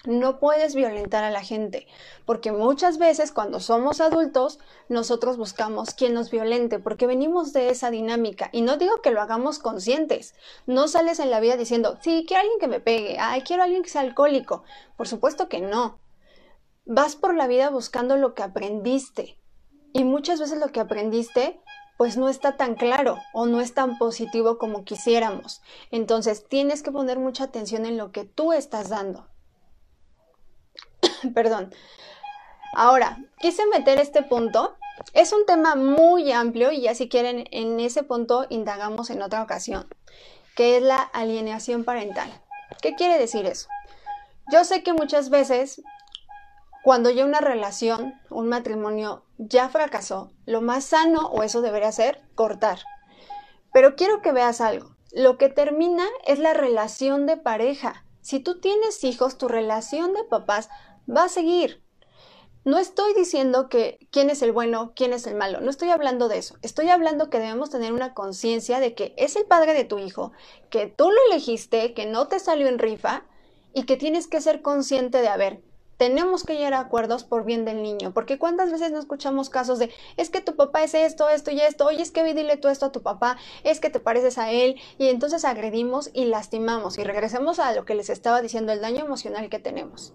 No 0.06 0.38
puedes 0.38 0.74
violentar 0.74 1.24
a 1.24 1.30
la 1.30 1.42
gente, 1.42 1.86
porque 2.26 2.52
muchas 2.52 2.98
veces 2.98 3.32
cuando 3.32 3.58
somos 3.58 4.02
adultos 4.02 4.58
nosotros 4.90 5.38
buscamos 5.38 5.94
quien 5.94 6.12
nos 6.12 6.30
violente, 6.30 6.78
porque 6.78 7.06
venimos 7.06 7.54
de 7.54 7.70
esa 7.70 7.90
dinámica. 7.90 8.50
Y 8.52 8.60
no 8.60 8.76
digo 8.76 9.00
que 9.00 9.10
lo 9.10 9.22
hagamos 9.22 9.58
conscientes. 9.58 10.34
No 10.66 10.88
sales 10.88 11.20
en 11.20 11.30
la 11.30 11.40
vida 11.40 11.56
diciendo, 11.56 11.96
sí, 12.02 12.26
quiero 12.28 12.42
alguien 12.42 12.60
que 12.60 12.68
me 12.68 12.80
pegue, 12.80 13.16
ay, 13.18 13.40
quiero 13.42 13.62
alguien 13.62 13.82
que 13.82 13.88
sea 13.88 14.02
alcohólico. 14.02 14.62
Por 14.98 15.08
supuesto 15.08 15.48
que 15.48 15.62
no. 15.62 15.98
Vas 16.84 17.16
por 17.16 17.34
la 17.34 17.46
vida 17.46 17.70
buscando 17.70 18.18
lo 18.18 18.34
que 18.34 18.42
aprendiste. 18.42 19.38
Y 19.94 20.04
muchas 20.04 20.38
veces 20.38 20.58
lo 20.58 20.68
que 20.68 20.80
aprendiste 20.80 21.62
pues 21.96 22.16
no 22.16 22.28
está 22.28 22.56
tan 22.56 22.74
claro 22.74 23.18
o 23.32 23.46
no 23.46 23.60
es 23.60 23.72
tan 23.72 23.96
positivo 23.96 24.58
como 24.58 24.84
quisiéramos. 24.84 25.62
Entonces 25.90 26.44
tienes 26.46 26.82
que 26.82 26.92
poner 26.92 27.18
mucha 27.18 27.44
atención 27.44 27.86
en 27.86 27.96
lo 27.96 28.12
que 28.12 28.24
tú 28.24 28.52
estás 28.52 28.90
dando. 28.90 29.28
Perdón. 31.34 31.74
Ahora, 32.74 33.18
quise 33.38 33.66
meter 33.66 33.98
este 34.00 34.22
punto. 34.22 34.76
Es 35.12 35.32
un 35.32 35.46
tema 35.46 35.74
muy 35.74 36.32
amplio 36.32 36.72
y 36.72 36.82
ya 36.82 36.94
si 36.94 37.08
quieren 37.08 37.46
en 37.50 37.80
ese 37.80 38.02
punto 38.02 38.46
indagamos 38.48 39.10
en 39.10 39.22
otra 39.22 39.42
ocasión, 39.42 39.88
que 40.56 40.76
es 40.76 40.82
la 40.82 40.98
alienación 40.98 41.84
parental. 41.84 42.30
¿Qué 42.80 42.94
quiere 42.94 43.18
decir 43.18 43.46
eso? 43.46 43.68
Yo 44.52 44.64
sé 44.64 44.82
que 44.82 44.92
muchas 44.92 45.30
veces 45.30 45.82
cuando 46.84 47.08
ya 47.08 47.24
una 47.24 47.40
relación, 47.40 48.20
un 48.28 48.48
matrimonio 48.48 49.24
ya 49.38 49.70
fracasó, 49.70 50.32
lo 50.44 50.60
más 50.60 50.84
sano 50.84 51.28
o 51.28 51.42
eso 51.42 51.62
debería 51.62 51.90
ser 51.92 52.20
cortar. 52.34 52.80
Pero 53.72 53.96
quiero 53.96 54.20
que 54.20 54.32
veas 54.32 54.60
algo. 54.60 54.94
Lo 55.10 55.38
que 55.38 55.48
termina 55.48 56.04
es 56.26 56.38
la 56.38 56.52
relación 56.52 57.24
de 57.24 57.38
pareja. 57.38 58.04
Si 58.20 58.38
tú 58.38 58.60
tienes 58.60 59.02
hijos, 59.02 59.38
tu 59.38 59.48
relación 59.48 60.12
de 60.12 60.24
papás 60.24 60.68
va 61.08 61.24
a 61.24 61.28
seguir. 61.28 61.82
No 62.64 62.78
estoy 62.78 63.12
diciendo 63.12 63.68
que 63.68 63.98
quién 64.10 64.30
es 64.30 64.40
el 64.40 64.52
bueno, 64.52 64.92
quién 64.96 65.12
es 65.12 65.26
el 65.26 65.34
malo, 65.34 65.60
no 65.60 65.68
estoy 65.68 65.90
hablando 65.90 66.28
de 66.28 66.38
eso. 66.38 66.56
Estoy 66.62 66.88
hablando 66.88 67.28
que 67.28 67.38
debemos 67.38 67.68
tener 67.68 67.92
una 67.92 68.14
conciencia 68.14 68.80
de 68.80 68.94
que 68.94 69.12
es 69.18 69.36
el 69.36 69.44
padre 69.44 69.74
de 69.74 69.84
tu 69.84 69.98
hijo, 69.98 70.32
que 70.70 70.86
tú 70.86 71.10
lo 71.10 71.18
elegiste, 71.30 71.92
que 71.92 72.06
no 72.06 72.26
te 72.28 72.40
salió 72.40 72.66
en 72.68 72.78
rifa 72.78 73.26
y 73.74 73.84
que 73.84 73.98
tienes 73.98 74.26
que 74.28 74.40
ser 74.40 74.62
consciente 74.62 75.20
de, 75.20 75.28
a 75.28 75.36
ver, 75.36 75.60
tenemos 75.98 76.44
que 76.44 76.54
llegar 76.54 76.74
a 76.74 76.80
acuerdos 76.80 77.24
por 77.24 77.44
bien 77.44 77.64
del 77.64 77.82
niño, 77.82 78.12
porque 78.14 78.38
cuántas 78.38 78.72
veces 78.72 78.92
no 78.92 78.98
escuchamos 78.98 79.50
casos 79.50 79.78
de, 79.78 79.90
es 80.16 80.30
que 80.30 80.40
tu 80.40 80.56
papá 80.56 80.82
es 80.82 80.94
esto, 80.94 81.28
esto 81.28 81.50
y 81.50 81.60
esto, 81.60 81.86
oye, 81.86 82.02
es 82.02 82.10
que 82.10 82.24
dile 82.24 82.56
tú 82.56 82.68
esto 82.68 82.86
a 82.86 82.92
tu 82.92 83.02
papá, 83.02 83.36
es 83.62 83.78
que 83.78 83.90
te 83.90 84.00
pareces 84.00 84.38
a 84.38 84.50
él, 84.50 84.80
y 84.98 85.08
entonces 85.08 85.44
agredimos 85.44 86.10
y 86.12 86.24
lastimamos, 86.24 86.98
y 86.98 87.04
regresemos 87.04 87.58
a 87.58 87.74
lo 87.74 87.84
que 87.84 87.94
les 87.94 88.10
estaba 88.10 88.40
diciendo, 88.40 88.72
el 88.72 88.80
daño 88.80 89.04
emocional 89.04 89.48
que 89.50 89.58
tenemos. 89.58 90.14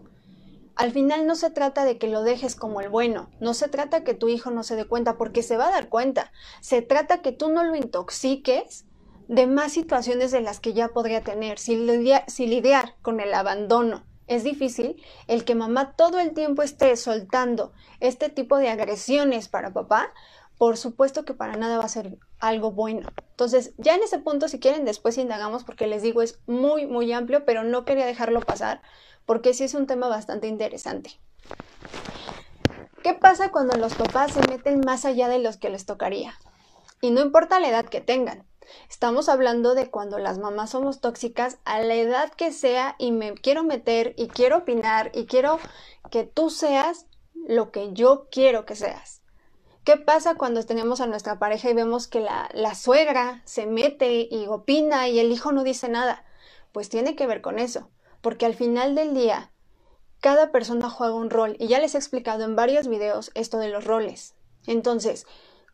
Al 0.79 0.93
final 0.93 1.27
no 1.27 1.35
se 1.35 1.49
trata 1.49 1.83
de 1.83 1.97
que 1.97 2.07
lo 2.07 2.23
dejes 2.23 2.55
como 2.55 2.79
el 2.79 2.87
bueno, 2.87 3.29
no 3.41 3.53
se 3.53 3.67
trata 3.67 4.05
que 4.05 4.13
tu 4.13 4.29
hijo 4.29 4.49
no 4.49 4.63
se 4.63 4.77
dé 4.77 4.85
cuenta, 4.85 5.17
porque 5.17 5.43
se 5.43 5.57
va 5.57 5.67
a 5.67 5.71
dar 5.71 5.89
cuenta. 5.89 6.31
Se 6.61 6.81
trata 6.81 7.21
que 7.21 7.33
tú 7.33 7.49
no 7.49 7.65
lo 7.65 7.75
intoxiques 7.75 8.85
de 9.27 9.45
más 9.45 9.73
situaciones 9.73 10.31
de 10.31 10.39
las 10.39 10.61
que 10.61 10.71
ya 10.71 10.87
podría 10.87 11.19
tener. 11.19 11.59
Si, 11.59 11.75
lidiar, 11.75 12.95
con 13.01 13.19
el 13.19 13.33
abandono 13.33 14.05
es 14.27 14.45
difícil, 14.45 15.03
el 15.27 15.43
que 15.43 15.53
mamá 15.53 15.97
todo 15.97 16.17
el 16.17 16.33
tiempo 16.33 16.61
esté 16.61 16.95
soltando 16.95 17.73
este 17.99 18.29
tipo 18.29 18.55
de 18.55 18.69
agresiones 18.69 19.49
para 19.49 19.73
papá, 19.73 20.13
por 20.57 20.77
supuesto 20.77 21.25
que 21.25 21.33
para 21.33 21.57
nada 21.57 21.77
va 21.77 21.83
a 21.83 21.89
ser 21.89 22.19
algo 22.39 22.71
bueno. 22.71 23.09
Entonces, 23.31 23.73
ya 23.77 23.95
en 23.95 24.03
ese 24.03 24.19
punto, 24.19 24.47
si 24.47 24.59
quieren, 24.59 24.85
después 24.85 25.17
indagamos, 25.17 25.65
porque 25.65 25.87
les 25.87 26.03
digo, 26.03 26.21
es 26.21 26.39
muy, 26.47 26.85
muy 26.85 27.11
amplio, 27.11 27.43
pero 27.43 27.65
no 27.65 27.83
quería 27.83 28.05
dejarlo 28.05 28.39
pasar 28.39 28.81
porque 29.29 29.53
sí 29.53 29.63
es 29.63 29.75
un 29.75 29.85
tema 29.85 30.07
bastante 30.07 30.47
interesante. 30.47 31.11
¿Qué 33.03 33.13
pasa 33.13 33.51
cuando 33.51 33.77
los 33.77 33.93
papás 33.93 34.31
se 34.31 34.39
meten 34.47 34.79
más 34.79 35.05
allá 35.05 35.27
de 35.27 35.37
los 35.37 35.57
que 35.57 35.69
les 35.69 35.85
tocaría? 35.85 36.33
Y 36.99 37.11
no 37.11 37.21
importa 37.21 37.59
la 37.59 37.69
edad 37.69 37.85
que 37.85 38.01
tengan. 38.01 38.47
Estamos 38.89 39.29
hablando 39.29 39.75
de 39.75 39.91
cuando 39.91 40.17
las 40.17 40.39
mamás 40.39 40.71
somos 40.71 40.99
tóxicas 40.99 41.59
a 41.63 41.79
la 41.79 41.93
edad 41.93 42.31
que 42.31 42.51
sea 42.51 42.95
y 42.97 43.11
me 43.11 43.35
quiero 43.35 43.63
meter 43.63 44.15
y 44.17 44.29
quiero 44.29 44.57
opinar 44.57 45.11
y 45.13 45.27
quiero 45.27 45.59
que 46.09 46.23
tú 46.23 46.49
seas 46.49 47.05
lo 47.35 47.69
que 47.69 47.93
yo 47.93 48.29
quiero 48.31 48.65
que 48.65 48.75
seas. 48.75 49.21
¿Qué 49.83 49.95
pasa 49.95 50.33
cuando 50.33 50.65
tenemos 50.65 51.01
a 51.01 51.05
nuestra 51.05 51.37
pareja 51.37 51.69
y 51.69 51.75
vemos 51.75 52.07
que 52.07 52.19
la, 52.19 52.49
la 52.55 52.73
suegra 52.73 53.43
se 53.45 53.67
mete 53.67 54.27
y 54.31 54.47
opina 54.47 55.07
y 55.07 55.19
el 55.19 55.31
hijo 55.31 55.51
no 55.51 55.63
dice 55.63 55.87
nada? 55.87 56.25
Pues 56.71 56.89
tiene 56.89 57.15
que 57.15 57.27
ver 57.27 57.41
con 57.41 57.59
eso 57.59 57.91
porque 58.21 58.45
al 58.45 58.55
final 58.55 58.95
del 58.95 59.13
día 59.13 59.51
cada 60.19 60.51
persona 60.51 60.89
juega 60.89 61.13
un 61.13 61.29
rol 61.29 61.55
y 61.59 61.67
ya 61.67 61.79
les 61.79 61.95
he 61.95 61.97
explicado 61.97 62.43
en 62.43 62.55
varios 62.55 62.87
videos 62.87 63.31
esto 63.35 63.57
de 63.57 63.69
los 63.69 63.85
roles. 63.85 64.35
Entonces, 64.67 65.25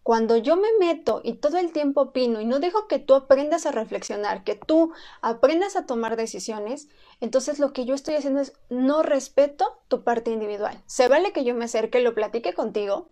cuando 0.05 0.37
yo 0.37 0.55
me 0.55 0.67
meto 0.79 1.21
y 1.23 1.33
todo 1.33 1.57
el 1.57 1.71
tiempo 1.71 2.01
opino 2.01 2.39
y 2.39 2.45
no 2.45 2.59
dejo 2.59 2.87
que 2.87 2.99
tú 2.99 3.15
aprendas 3.15 3.65
a 3.65 3.71
reflexionar, 3.71 4.43
que 4.43 4.53
tú 4.53 4.93
aprendas 5.21 5.75
a 5.75 5.87
tomar 5.87 6.15
decisiones, 6.15 6.89
entonces 7.21 7.57
lo 7.57 7.73
que 7.73 7.85
yo 7.85 7.95
estoy 7.95 8.13
haciendo 8.13 8.39
es 8.39 8.53
no 8.69 9.01
respeto 9.01 9.79
tu 9.87 10.03
parte 10.03 10.29
individual. 10.29 10.79
Se 10.85 11.07
vale 11.07 11.33
que 11.33 11.43
yo 11.43 11.55
me 11.55 11.65
acerque, 11.65 12.01
lo 12.01 12.13
platique 12.13 12.53
contigo, 12.53 13.09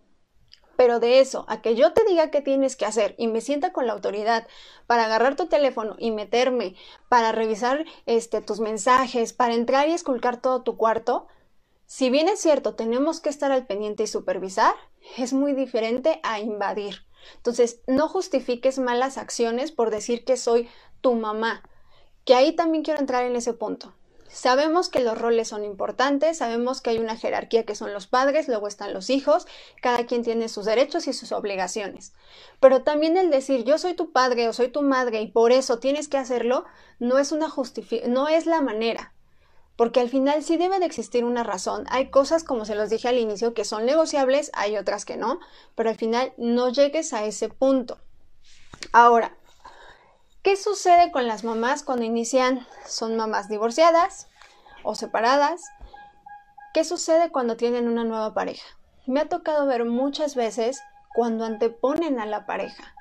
pero 0.76 1.00
de 1.00 1.20
eso, 1.20 1.44
a 1.48 1.62
que 1.62 1.74
yo 1.74 1.92
te 1.92 2.04
diga 2.04 2.30
qué 2.30 2.40
tienes 2.40 2.76
que 2.76 2.86
hacer 2.86 3.14
y 3.18 3.28
me 3.28 3.40
sienta 3.40 3.72
con 3.72 3.86
la 3.86 3.92
autoridad 3.92 4.46
para 4.86 5.04
agarrar 5.04 5.36
tu 5.36 5.46
teléfono 5.46 5.96
y 5.98 6.10
meterme, 6.10 6.74
para 7.08 7.32
revisar 7.32 7.84
este, 8.06 8.40
tus 8.40 8.60
mensajes, 8.60 9.32
para 9.32 9.54
entrar 9.54 9.88
y 9.88 9.92
esculcar 9.92 10.40
todo 10.40 10.62
tu 10.62 10.76
cuarto, 10.76 11.26
si 11.86 12.10
bien 12.10 12.28
es 12.28 12.40
cierto, 12.40 12.74
tenemos 12.74 13.20
que 13.20 13.28
estar 13.28 13.52
al 13.52 13.66
pendiente 13.66 14.02
y 14.02 14.06
supervisar, 14.06 14.74
es 15.18 15.32
muy 15.32 15.52
diferente 15.52 16.18
a 16.22 16.40
invadir. 16.40 17.06
Entonces, 17.36 17.80
no 17.86 18.08
justifiques 18.08 18.78
malas 18.78 19.18
acciones 19.18 19.70
por 19.70 19.90
decir 19.90 20.24
que 20.24 20.36
soy 20.36 20.68
tu 21.00 21.14
mamá, 21.14 21.62
que 22.24 22.34
ahí 22.34 22.56
también 22.56 22.82
quiero 22.82 23.00
entrar 23.00 23.24
en 23.24 23.36
ese 23.36 23.52
punto. 23.52 23.94
Sabemos 24.34 24.88
que 24.88 24.98
los 24.98 25.16
roles 25.16 25.46
son 25.46 25.62
importantes, 25.62 26.38
sabemos 26.38 26.80
que 26.80 26.90
hay 26.90 26.98
una 26.98 27.16
jerarquía 27.16 27.64
que 27.64 27.76
son 27.76 27.92
los 27.92 28.08
padres, 28.08 28.48
luego 28.48 28.66
están 28.66 28.92
los 28.92 29.08
hijos, 29.08 29.46
cada 29.80 30.06
quien 30.06 30.24
tiene 30.24 30.48
sus 30.48 30.64
derechos 30.64 31.06
y 31.06 31.12
sus 31.12 31.30
obligaciones. 31.30 32.12
Pero 32.58 32.82
también 32.82 33.16
el 33.16 33.30
decir 33.30 33.62
yo 33.62 33.78
soy 33.78 33.94
tu 33.94 34.10
padre 34.10 34.48
o 34.48 34.52
soy 34.52 34.68
tu 34.68 34.82
madre 34.82 35.20
y 35.20 35.28
por 35.28 35.52
eso 35.52 35.78
tienes 35.78 36.08
que 36.08 36.18
hacerlo 36.18 36.64
no 36.98 37.18
es 37.18 37.30
una 37.30 37.48
no 38.08 38.26
es 38.26 38.46
la 38.46 38.60
manera. 38.60 39.12
Porque 39.76 40.00
al 40.00 40.08
final 40.08 40.42
sí 40.42 40.56
debe 40.56 40.80
de 40.80 40.86
existir 40.86 41.24
una 41.24 41.44
razón. 41.44 41.84
Hay 41.88 42.10
cosas, 42.10 42.42
como 42.42 42.64
se 42.64 42.74
los 42.74 42.90
dije 42.90 43.06
al 43.06 43.18
inicio, 43.18 43.54
que 43.54 43.64
son 43.64 43.86
negociables, 43.86 44.50
hay 44.54 44.76
otras 44.76 45.04
que 45.04 45.16
no, 45.16 45.38
pero 45.76 45.90
al 45.90 45.96
final 45.96 46.32
no 46.38 46.70
llegues 46.70 47.12
a 47.12 47.24
ese 47.24 47.48
punto. 47.48 47.98
Ahora, 48.92 49.36
¿Qué 50.44 50.56
sucede 50.56 51.10
con 51.10 51.26
las 51.26 51.42
mamás 51.42 51.82
cuando 51.82 52.04
inician? 52.04 52.66
Son 52.86 53.16
mamás 53.16 53.48
divorciadas 53.48 54.28
o 54.82 54.94
separadas. 54.94 55.62
¿Qué 56.74 56.84
sucede 56.84 57.30
cuando 57.30 57.56
tienen 57.56 57.88
una 57.88 58.04
nueva 58.04 58.34
pareja? 58.34 58.66
Me 59.06 59.20
ha 59.20 59.28
tocado 59.30 59.64
ver 59.64 59.86
muchas 59.86 60.34
veces 60.34 60.82
cuando 61.14 61.46
anteponen 61.46 62.20
a 62.20 62.26
la 62.26 62.44
pareja, 62.44 62.94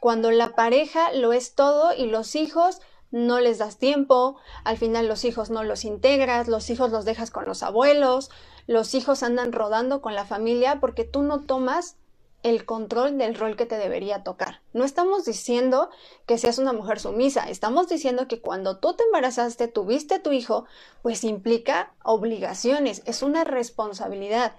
cuando 0.00 0.30
la 0.30 0.50
pareja 0.54 1.14
lo 1.14 1.32
es 1.32 1.54
todo 1.54 1.94
y 1.94 2.08
los 2.08 2.34
hijos 2.34 2.82
no 3.10 3.40
les 3.40 3.56
das 3.56 3.78
tiempo, 3.78 4.36
al 4.62 4.76
final 4.76 5.08
los 5.08 5.24
hijos 5.24 5.48
no 5.48 5.64
los 5.64 5.86
integras, 5.86 6.46
los 6.46 6.68
hijos 6.68 6.90
los 6.90 7.06
dejas 7.06 7.30
con 7.30 7.46
los 7.46 7.62
abuelos, 7.62 8.30
los 8.66 8.92
hijos 8.92 9.22
andan 9.22 9.52
rodando 9.52 10.02
con 10.02 10.14
la 10.14 10.26
familia 10.26 10.78
porque 10.78 11.04
tú 11.04 11.22
no 11.22 11.40
tomas 11.40 11.96
el 12.42 12.64
control 12.64 13.18
del 13.18 13.34
rol 13.34 13.56
que 13.56 13.66
te 13.66 13.78
debería 13.78 14.24
tocar. 14.24 14.60
No 14.72 14.84
estamos 14.84 15.24
diciendo 15.24 15.90
que 16.26 16.38
seas 16.38 16.58
una 16.58 16.72
mujer 16.72 16.98
sumisa, 16.98 17.48
estamos 17.48 17.88
diciendo 17.88 18.26
que 18.26 18.40
cuando 18.40 18.78
tú 18.78 18.94
te 18.94 19.04
embarazaste, 19.04 19.68
tuviste 19.68 20.16
a 20.16 20.22
tu 20.22 20.32
hijo, 20.32 20.66
pues 21.02 21.24
implica 21.24 21.94
obligaciones, 22.02 23.02
es 23.06 23.22
una 23.22 23.44
responsabilidad. 23.44 24.54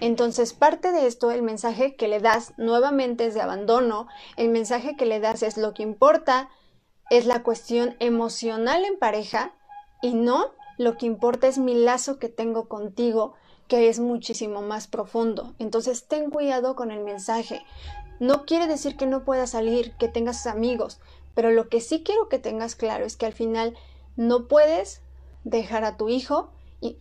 Entonces, 0.00 0.52
parte 0.52 0.92
de 0.92 1.06
esto, 1.06 1.30
el 1.30 1.42
mensaje 1.42 1.96
que 1.96 2.08
le 2.08 2.20
das 2.20 2.52
nuevamente 2.56 3.26
es 3.26 3.34
de 3.34 3.40
abandono, 3.40 4.06
el 4.36 4.48
mensaje 4.48 4.96
que 4.96 5.06
le 5.06 5.20
das 5.20 5.42
es 5.42 5.56
lo 5.56 5.74
que 5.74 5.82
importa, 5.82 6.48
es 7.10 7.26
la 7.26 7.42
cuestión 7.42 7.96
emocional 7.98 8.84
en 8.84 8.98
pareja 8.98 9.52
y 10.00 10.14
no 10.14 10.52
lo 10.78 10.96
que 10.96 11.06
importa 11.06 11.46
es 11.46 11.58
mi 11.58 11.74
lazo 11.74 12.18
que 12.18 12.28
tengo 12.28 12.68
contigo, 12.68 13.34
que 13.70 13.88
es 13.88 14.00
muchísimo 14.00 14.60
más 14.60 14.86
profundo. 14.86 15.54
Entonces, 15.58 16.04
ten 16.04 16.28
cuidado 16.28 16.76
con 16.76 16.90
el 16.90 17.00
mensaje. 17.00 17.62
No 18.18 18.44
quiere 18.44 18.66
decir 18.66 18.98
que 18.98 19.06
no 19.06 19.24
puedas 19.24 19.50
salir, 19.50 19.92
que 19.92 20.08
tengas 20.08 20.46
amigos, 20.46 21.00
pero 21.34 21.50
lo 21.52 21.70
que 21.70 21.80
sí 21.80 22.02
quiero 22.02 22.28
que 22.28 22.38
tengas 22.38 22.74
claro 22.74 23.06
es 23.06 23.16
que 23.16 23.24
al 23.24 23.32
final 23.32 23.78
no 24.16 24.48
puedes 24.48 25.00
dejar 25.44 25.84
a 25.84 25.96
tu 25.96 26.10
hijo 26.10 26.50
y 26.82 26.98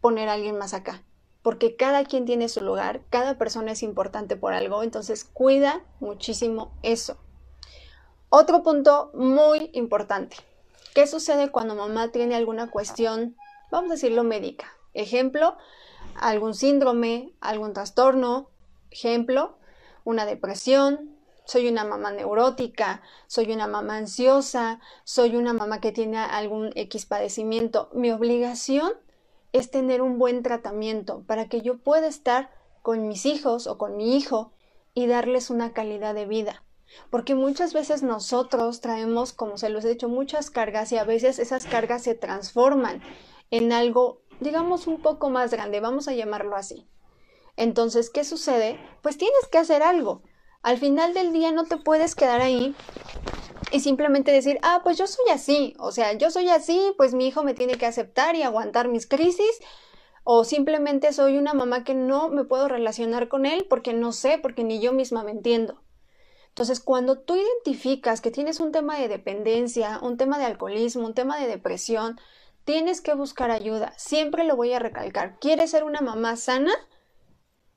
poner 0.00 0.28
a 0.28 0.34
alguien 0.34 0.56
más 0.56 0.72
acá 0.72 1.02
porque 1.46 1.76
cada 1.76 2.04
quien 2.04 2.24
tiene 2.24 2.48
su 2.48 2.60
lugar, 2.60 3.02
cada 3.08 3.38
persona 3.38 3.70
es 3.70 3.84
importante 3.84 4.34
por 4.34 4.52
algo, 4.52 4.82
entonces 4.82 5.22
cuida 5.22 5.80
muchísimo 6.00 6.72
eso. 6.82 7.18
Otro 8.30 8.64
punto 8.64 9.12
muy 9.14 9.70
importante. 9.72 10.38
¿Qué 10.92 11.06
sucede 11.06 11.52
cuando 11.52 11.76
mamá 11.76 12.08
tiene 12.10 12.34
alguna 12.34 12.68
cuestión, 12.68 13.36
vamos 13.70 13.92
a 13.92 13.94
decirlo 13.94 14.24
médica? 14.24 14.66
Ejemplo, 14.92 15.56
algún 16.20 16.54
síndrome, 16.54 17.32
algún 17.40 17.72
trastorno, 17.72 18.48
ejemplo, 18.90 19.56
una 20.04 20.26
depresión, 20.26 21.16
soy 21.44 21.68
una 21.68 21.84
mamá 21.84 22.10
neurótica, 22.10 23.02
soy 23.26 23.52
una 23.52 23.66
mamá 23.66 23.96
ansiosa, 23.96 24.80
soy 25.04 25.36
una 25.36 25.52
mamá 25.52 25.80
que 25.80 25.92
tiene 25.92 26.18
algún 26.18 26.72
X 26.74 27.06
padecimiento. 27.06 27.88
Mi 27.92 28.10
obligación 28.10 28.92
es 29.52 29.70
tener 29.70 30.02
un 30.02 30.18
buen 30.18 30.42
tratamiento 30.42 31.22
para 31.26 31.48
que 31.48 31.62
yo 31.62 31.78
pueda 31.78 32.08
estar 32.08 32.50
con 32.82 33.08
mis 33.08 33.26
hijos 33.26 33.66
o 33.66 33.78
con 33.78 33.96
mi 33.96 34.16
hijo 34.16 34.52
y 34.92 35.06
darles 35.06 35.50
una 35.50 35.72
calidad 35.72 36.14
de 36.14 36.26
vida. 36.26 36.62
Porque 37.10 37.34
muchas 37.34 37.72
veces 37.72 38.02
nosotros 38.02 38.80
traemos, 38.80 39.32
como 39.32 39.58
se 39.58 39.68
los 39.68 39.84
he 39.84 39.90
dicho, 39.90 40.08
muchas 40.08 40.50
cargas 40.50 40.92
y 40.92 40.98
a 40.98 41.04
veces 41.04 41.38
esas 41.38 41.66
cargas 41.66 42.02
se 42.02 42.14
transforman 42.14 43.02
en 43.50 43.72
algo, 43.72 44.22
digamos, 44.40 44.86
un 44.86 45.00
poco 45.00 45.30
más 45.30 45.50
grande, 45.50 45.80
vamos 45.80 46.08
a 46.08 46.14
llamarlo 46.14 46.56
así. 46.56 46.88
Entonces, 47.56 48.10
¿qué 48.10 48.24
sucede? 48.24 48.78
Pues 49.02 49.16
tienes 49.16 49.46
que 49.50 49.58
hacer 49.58 49.82
algo. 49.82 50.22
Al 50.62 50.78
final 50.78 51.14
del 51.14 51.32
día 51.32 51.52
no 51.52 51.64
te 51.64 51.76
puedes 51.76 52.14
quedar 52.14 52.40
ahí 52.40 52.74
y 53.72 53.80
simplemente 53.80 54.32
decir, 54.32 54.58
ah, 54.62 54.80
pues 54.82 54.98
yo 54.98 55.06
soy 55.06 55.30
así, 55.32 55.74
o 55.78 55.92
sea, 55.92 56.12
yo 56.12 56.30
soy 56.30 56.48
así, 56.48 56.92
pues 56.96 57.14
mi 57.14 57.28
hijo 57.28 57.42
me 57.42 57.54
tiene 57.54 57.76
que 57.76 57.86
aceptar 57.86 58.36
y 58.36 58.42
aguantar 58.42 58.88
mis 58.88 59.06
crisis, 59.06 59.60
o 60.24 60.44
simplemente 60.44 61.12
soy 61.12 61.38
una 61.38 61.54
mamá 61.54 61.84
que 61.84 61.94
no 61.94 62.28
me 62.28 62.44
puedo 62.44 62.68
relacionar 62.68 63.28
con 63.28 63.46
él 63.46 63.66
porque 63.68 63.92
no 63.92 64.12
sé, 64.12 64.38
porque 64.40 64.64
ni 64.64 64.80
yo 64.80 64.92
misma 64.92 65.22
me 65.22 65.30
entiendo. 65.30 65.82
Entonces, 66.48 66.80
cuando 66.80 67.18
tú 67.18 67.36
identificas 67.36 68.20
que 68.20 68.30
tienes 68.30 68.60
un 68.60 68.72
tema 68.72 68.98
de 68.98 69.08
dependencia, 69.08 70.00
un 70.02 70.16
tema 70.16 70.38
de 70.38 70.46
alcoholismo, 70.46 71.06
un 71.06 71.14
tema 71.14 71.38
de 71.38 71.46
depresión, 71.46 72.18
tienes 72.66 73.00
que 73.00 73.14
buscar 73.14 73.50
ayuda. 73.50 73.94
Siempre 73.96 74.44
lo 74.44 74.56
voy 74.56 74.72
a 74.72 74.80
recalcar. 74.80 75.38
¿Quieres 75.38 75.70
ser 75.70 75.84
una 75.84 76.00
mamá 76.00 76.36
sana? 76.36 76.72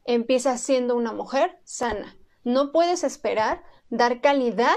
Empieza 0.03 0.57
siendo 0.57 0.95
una 0.95 1.13
mujer 1.13 1.61
sana. 1.63 2.17
No 2.43 2.71
puedes 2.71 3.03
esperar 3.03 3.63
dar 3.89 4.19
calidad 4.19 4.75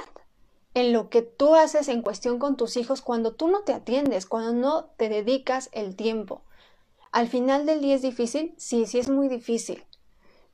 en 0.75 0.93
lo 0.93 1.09
que 1.09 1.23
tú 1.23 1.55
haces 1.55 1.89
en 1.89 2.03
cuestión 2.03 2.39
con 2.39 2.57
tus 2.57 2.77
hijos 2.77 3.01
cuando 3.01 3.35
tú 3.35 3.49
no 3.49 3.63
te 3.63 3.73
atiendes, 3.73 4.27
cuando 4.27 4.53
no 4.53 4.85
te 4.99 5.09
dedicas 5.09 5.71
el 5.73 5.97
tiempo. 5.97 6.45
Al 7.11 7.27
final 7.27 7.65
del 7.65 7.81
día 7.81 7.95
es 7.95 8.03
difícil, 8.03 8.55
sí, 8.59 8.87
sí 8.87 8.99
es 8.99 9.09
muy 9.09 9.29
difícil, 9.29 9.85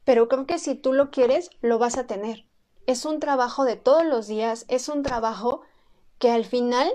pero 0.05 0.29
creo 0.29 0.47
que 0.47 0.59
si 0.59 0.75
tú 0.75 0.93
lo 0.93 1.11
quieres, 1.11 1.51
lo 1.61 1.79
vas 1.79 1.99
a 1.99 2.07
tener. 2.07 2.47
Es 2.87 3.05
un 3.05 3.21
trabajo 3.21 3.65
de 3.65 3.77
todos 3.77 4.05
los 4.05 4.27
días, 4.27 4.65
es 4.69 4.89
un 4.89 5.03
trabajo 5.03 5.63
que 6.19 6.31
al 6.31 6.45
final 6.45 6.93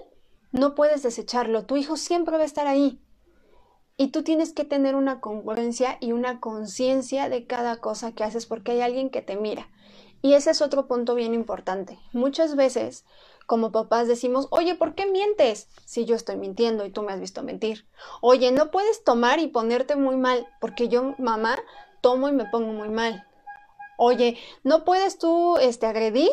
no 0.53 0.75
puedes 0.75 1.03
desecharlo, 1.03 1.65
tu 1.65 1.75
hijo 1.75 1.97
siempre 1.97 2.37
va 2.37 2.43
a 2.43 2.45
estar 2.45 2.67
ahí. 2.67 3.01
Y 3.97 4.09
tú 4.09 4.23
tienes 4.23 4.53
que 4.53 4.63
tener 4.63 4.95
una 4.95 5.19
congruencia 5.19 5.97
y 5.99 6.11
una 6.11 6.39
conciencia 6.39 7.27
de 7.27 7.45
cada 7.45 7.77
cosa 7.77 8.13
que 8.13 8.23
haces 8.23 8.45
porque 8.45 8.71
hay 8.71 8.81
alguien 8.81 9.09
que 9.09 9.21
te 9.21 9.35
mira. 9.35 9.67
Y 10.21 10.35
ese 10.35 10.51
es 10.51 10.61
otro 10.61 10.87
punto 10.87 11.15
bien 11.15 11.33
importante. 11.33 11.99
Muchas 12.13 12.55
veces, 12.55 13.03
como 13.45 13.71
papás, 13.71 14.07
decimos, 14.07 14.47
oye, 14.51 14.75
¿por 14.75 14.93
qué 14.95 15.05
mientes? 15.05 15.67
Si 15.85 16.05
yo 16.05 16.15
estoy 16.15 16.37
mintiendo 16.37 16.85
y 16.85 16.91
tú 16.91 17.01
me 17.01 17.13
has 17.13 17.19
visto 17.19 17.43
mentir. 17.43 17.87
Oye, 18.21 18.51
no 18.51 18.71
puedes 18.71 19.03
tomar 19.03 19.39
y 19.39 19.47
ponerte 19.47 19.95
muy 19.95 20.17
mal, 20.17 20.47
porque 20.61 20.87
yo, 20.87 21.15
mamá, 21.17 21.57
tomo 22.01 22.29
y 22.29 22.31
me 22.31 22.45
pongo 22.45 22.73
muy 22.73 22.89
mal. 22.89 23.27
Oye, 23.97 24.37
no 24.63 24.85
puedes 24.85 25.17
tú 25.17 25.57
este, 25.57 25.87
agredir 25.87 26.29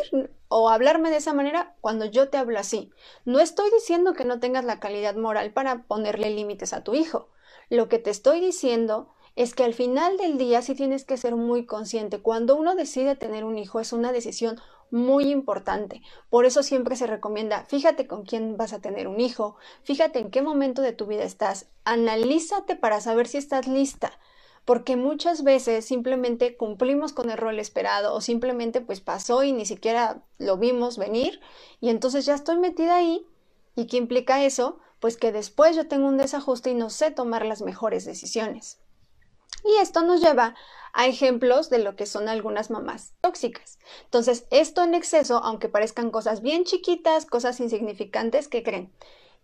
o 0.52 0.68
hablarme 0.68 1.10
de 1.10 1.18
esa 1.18 1.32
manera 1.32 1.76
cuando 1.80 2.06
yo 2.06 2.28
te 2.28 2.36
hablo 2.36 2.58
así. 2.58 2.90
No 3.24 3.38
estoy 3.38 3.70
diciendo 3.70 4.14
que 4.14 4.24
no 4.24 4.40
tengas 4.40 4.64
la 4.64 4.80
calidad 4.80 5.14
moral 5.14 5.52
para 5.52 5.84
ponerle 5.84 6.30
límites 6.30 6.72
a 6.72 6.82
tu 6.82 6.94
hijo. 6.94 7.28
Lo 7.68 7.88
que 7.88 8.00
te 8.00 8.10
estoy 8.10 8.40
diciendo 8.40 9.14
es 9.36 9.54
que 9.54 9.62
al 9.62 9.74
final 9.74 10.16
del 10.16 10.38
día 10.38 10.60
sí 10.60 10.74
tienes 10.74 11.04
que 11.04 11.16
ser 11.16 11.36
muy 11.36 11.66
consciente. 11.66 12.20
Cuando 12.20 12.56
uno 12.56 12.74
decide 12.74 13.14
tener 13.14 13.44
un 13.44 13.58
hijo 13.58 13.78
es 13.78 13.92
una 13.92 14.10
decisión 14.10 14.60
muy 14.90 15.30
importante. 15.30 16.02
Por 16.30 16.46
eso 16.46 16.64
siempre 16.64 16.96
se 16.96 17.06
recomienda, 17.06 17.64
fíjate 17.68 18.08
con 18.08 18.24
quién 18.24 18.56
vas 18.56 18.72
a 18.72 18.80
tener 18.80 19.06
un 19.06 19.20
hijo, 19.20 19.56
fíjate 19.84 20.18
en 20.18 20.32
qué 20.32 20.42
momento 20.42 20.82
de 20.82 20.92
tu 20.92 21.06
vida 21.06 21.22
estás, 21.22 21.70
analízate 21.84 22.74
para 22.74 23.00
saber 23.00 23.28
si 23.28 23.38
estás 23.38 23.68
lista. 23.68 24.18
Porque 24.64 24.96
muchas 24.96 25.42
veces 25.42 25.84
simplemente 25.84 26.56
cumplimos 26.56 27.12
con 27.12 27.30
el 27.30 27.38
rol 27.38 27.58
esperado 27.58 28.14
o 28.14 28.20
simplemente 28.20 28.80
pues 28.80 29.00
pasó 29.00 29.42
y 29.42 29.52
ni 29.52 29.66
siquiera 29.66 30.22
lo 30.38 30.58
vimos 30.58 30.98
venir 30.98 31.40
y 31.80 31.88
entonces 31.88 32.26
ya 32.26 32.34
estoy 32.34 32.58
metida 32.58 32.96
ahí. 32.96 33.26
¿Y 33.74 33.86
qué 33.86 33.96
implica 33.96 34.44
eso? 34.44 34.78
Pues 35.00 35.16
que 35.16 35.32
después 35.32 35.76
yo 35.76 35.88
tengo 35.88 36.06
un 36.06 36.18
desajuste 36.18 36.70
y 36.70 36.74
no 36.74 36.90
sé 36.90 37.10
tomar 37.10 37.46
las 37.46 37.62
mejores 37.62 38.04
decisiones. 38.04 38.78
Y 39.64 39.80
esto 39.80 40.02
nos 40.02 40.20
lleva 40.20 40.54
a 40.92 41.06
ejemplos 41.06 41.70
de 41.70 41.78
lo 41.78 41.96
que 41.96 42.06
son 42.06 42.28
algunas 42.28 42.70
mamás 42.70 43.14
tóxicas. 43.20 43.78
Entonces, 44.04 44.46
esto 44.50 44.82
en 44.82 44.94
exceso, 44.94 45.38
aunque 45.44 45.68
parezcan 45.68 46.10
cosas 46.10 46.42
bien 46.42 46.64
chiquitas, 46.64 47.26
cosas 47.26 47.60
insignificantes, 47.60 48.48
que 48.48 48.62
creen? 48.62 48.92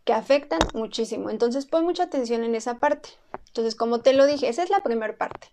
Que 0.07 0.15
afectan 0.15 0.61
muchísimo. 0.73 1.29
Entonces, 1.29 1.67
pon 1.67 1.85
mucha 1.85 2.05
atención 2.05 2.45
en 2.45 2.55
esa 2.55 2.79
parte. 2.79 3.11
Entonces, 3.49 3.75
como 3.75 4.01
te 4.01 4.15
lo 4.15 4.25
dije, 4.25 4.49
esa 4.49 4.63
es 4.63 4.71
la 4.71 4.81
primera 4.81 5.19
parte. 5.19 5.49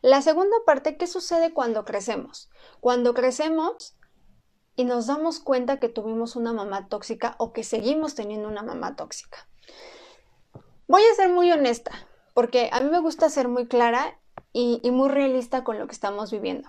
La 0.00 0.22
segunda 0.22 0.56
parte, 0.64 0.96
¿qué 0.96 1.06
sucede 1.06 1.52
cuando 1.52 1.84
crecemos? 1.84 2.48
Cuando 2.80 3.12
crecemos 3.12 3.96
y 4.76 4.84
nos 4.84 5.06
damos 5.06 5.40
cuenta 5.40 5.78
que 5.78 5.90
tuvimos 5.90 6.36
una 6.36 6.54
mamá 6.54 6.88
tóxica 6.88 7.34
o 7.38 7.52
que 7.52 7.64
seguimos 7.64 8.14
teniendo 8.14 8.48
una 8.48 8.62
mamá 8.62 8.96
tóxica. 8.96 9.46
Voy 10.86 11.02
a 11.02 11.14
ser 11.14 11.30
muy 11.30 11.50
honesta 11.50 11.92
porque 12.36 12.68
a 12.70 12.80
mí 12.80 12.90
me 12.90 13.00
gusta 13.00 13.30
ser 13.30 13.48
muy 13.48 13.66
clara 13.66 14.20
y, 14.52 14.80
muy 14.90 15.08
realista 15.08 15.64
con 15.64 15.78
lo 15.78 15.86
que 15.86 15.94
estamos 15.94 16.30
viviendo. 16.30 16.68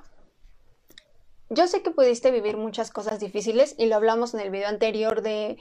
Yo 1.49 1.67
sé 1.67 1.81
que 1.81 1.91
pudiste 1.91 2.31
vivir 2.31 2.55
muchas 2.55 2.89
cosas 2.89 3.19
difíciles 3.19 3.75
y 3.77 3.87
lo 3.87 3.97
hablamos 3.97 4.33
en 4.33 4.39
el 4.39 4.49
video 4.49 4.69
anterior 4.69 5.21
de 5.21 5.57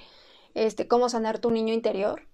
este, 0.56 0.88
cómo 0.88 1.08
sanar 1.08 1.38
tu 1.38 1.50
niño 1.50 1.74
interior. 1.74 2.28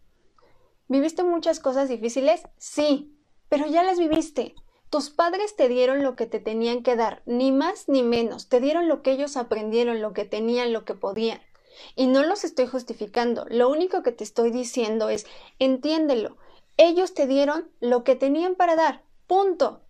¿Viviste 0.89 1.23
muchas 1.23 1.61
cosas 1.61 1.89
difíciles? 1.89 2.43
Sí, 2.57 3.19
pero 3.49 3.67
ya 3.67 3.83
las 3.83 3.99
viviste. 3.99 4.55
Tus 4.91 5.11
padres 5.11 5.57
te 5.57 5.69
dieron 5.69 6.03
lo 6.03 6.17
que 6.17 6.27
te 6.27 6.39
tenían 6.39 6.83
que 6.83 6.97
dar, 6.97 7.23
ni 7.27 7.51
más 7.51 7.89
ni 7.89 8.03
menos. 8.03 8.49
Te 8.49 8.61
dieron 8.61 8.89
lo 8.89 9.03
que 9.03 9.13
ellos 9.13 9.37
aprendieron, 9.37 10.01
lo 10.01 10.13
que 10.13 10.25
tenían, 10.25 10.73
lo 10.73 10.85
que 10.85 10.95
podían. 10.95 11.41
Y 11.97 12.07
no 12.07 12.23
los 12.23 12.45
estoy 12.45 12.67
justificando. 12.67 13.47
Lo 13.49 13.71
único 13.71 14.03
que 14.03 14.13
te 14.13 14.23
estoy 14.23 14.51
diciendo 14.51 15.09
es, 15.09 15.27
entiéndelo. 15.59 16.37
Ellos 16.77 17.15
te 17.15 17.27
dieron 17.27 17.71
lo 17.81 18.05
que 18.05 18.17
tenían 18.17 18.55
para 18.55 18.77
dar. 18.77 19.03
Punto. 19.27 19.83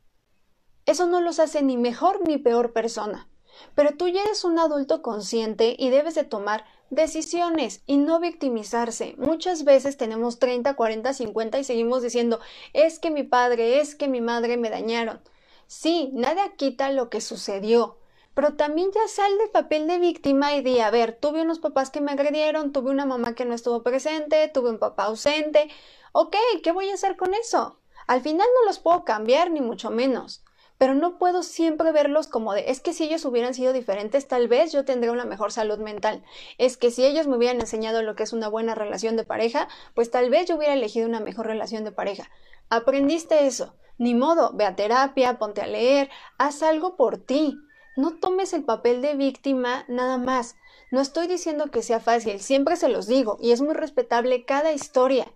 Eso 0.86 1.06
no 1.06 1.20
los 1.20 1.38
hace 1.38 1.62
ni 1.62 1.76
mejor 1.76 2.26
ni 2.26 2.38
peor 2.38 2.72
persona. 2.72 3.28
Pero 3.74 3.96
tú 3.96 4.08
ya 4.08 4.22
eres 4.22 4.44
un 4.44 4.58
adulto 4.58 5.02
consciente 5.02 5.76
y 5.78 5.90
debes 5.90 6.14
de 6.14 6.24
tomar 6.24 6.64
decisiones 6.92 7.82
y 7.86 7.96
no 7.96 8.20
victimizarse. 8.20 9.14
Muchas 9.16 9.64
veces 9.64 9.96
tenemos 9.96 10.38
30, 10.38 10.74
40, 10.74 11.14
50 11.14 11.58
y 11.58 11.64
seguimos 11.64 12.02
diciendo 12.02 12.38
es 12.74 12.98
que 12.98 13.10
mi 13.10 13.22
padre, 13.22 13.80
es 13.80 13.94
que 13.94 14.08
mi 14.08 14.20
madre 14.20 14.58
me 14.58 14.68
dañaron. 14.68 15.20
Sí, 15.66 16.10
nada 16.12 16.50
quita 16.50 16.92
lo 16.92 17.08
que 17.08 17.22
sucedió, 17.22 17.96
pero 18.34 18.56
también 18.56 18.90
ya 18.92 19.08
sal 19.08 19.38
del 19.38 19.48
papel 19.48 19.86
de 19.88 19.98
víctima 19.98 20.54
y 20.54 20.60
di, 20.60 20.80
a 20.80 20.90
ver, 20.90 21.16
tuve 21.18 21.40
unos 21.40 21.60
papás 21.60 21.88
que 21.88 22.02
me 22.02 22.12
agredieron, 22.12 22.72
tuve 22.72 22.90
una 22.90 23.06
mamá 23.06 23.34
que 23.34 23.46
no 23.46 23.54
estuvo 23.54 23.82
presente, 23.82 24.48
tuve 24.48 24.68
un 24.68 24.78
papá 24.78 25.04
ausente. 25.04 25.70
Ok, 26.12 26.36
¿qué 26.62 26.72
voy 26.72 26.90
a 26.90 26.94
hacer 26.94 27.16
con 27.16 27.32
eso? 27.32 27.78
Al 28.06 28.20
final 28.20 28.46
no 28.60 28.66
los 28.66 28.80
puedo 28.80 29.04
cambiar, 29.04 29.50
ni 29.50 29.62
mucho 29.62 29.90
menos. 29.90 30.44
Pero 30.82 30.96
no 30.96 31.16
puedo 31.16 31.44
siempre 31.44 31.92
verlos 31.92 32.26
como 32.26 32.54
de, 32.54 32.64
es 32.68 32.80
que 32.80 32.92
si 32.92 33.04
ellos 33.04 33.24
hubieran 33.24 33.54
sido 33.54 33.72
diferentes, 33.72 34.26
tal 34.26 34.48
vez 34.48 34.72
yo 34.72 34.84
tendría 34.84 35.12
una 35.12 35.24
mejor 35.24 35.52
salud 35.52 35.78
mental. 35.78 36.24
Es 36.58 36.76
que 36.76 36.90
si 36.90 37.04
ellos 37.04 37.28
me 37.28 37.36
hubieran 37.36 37.60
enseñado 37.60 38.02
lo 38.02 38.16
que 38.16 38.24
es 38.24 38.32
una 38.32 38.48
buena 38.48 38.74
relación 38.74 39.16
de 39.16 39.22
pareja, 39.22 39.68
pues 39.94 40.10
tal 40.10 40.28
vez 40.28 40.48
yo 40.48 40.56
hubiera 40.56 40.74
elegido 40.74 41.06
una 41.06 41.20
mejor 41.20 41.46
relación 41.46 41.84
de 41.84 41.92
pareja. 41.92 42.28
Aprendiste 42.68 43.46
eso. 43.46 43.76
Ni 43.96 44.16
modo, 44.16 44.54
ve 44.54 44.64
a 44.64 44.74
terapia, 44.74 45.38
ponte 45.38 45.60
a 45.60 45.68
leer, 45.68 46.10
haz 46.36 46.64
algo 46.64 46.96
por 46.96 47.16
ti. 47.16 47.56
No 47.96 48.18
tomes 48.18 48.52
el 48.52 48.64
papel 48.64 49.02
de 49.02 49.14
víctima 49.14 49.84
nada 49.86 50.18
más. 50.18 50.56
No 50.90 51.00
estoy 51.00 51.28
diciendo 51.28 51.70
que 51.70 51.84
sea 51.84 52.00
fácil, 52.00 52.40
siempre 52.40 52.74
se 52.74 52.88
los 52.88 53.06
digo, 53.06 53.38
y 53.40 53.52
es 53.52 53.60
muy 53.60 53.74
respetable 53.74 54.44
cada 54.44 54.72
historia. 54.72 55.30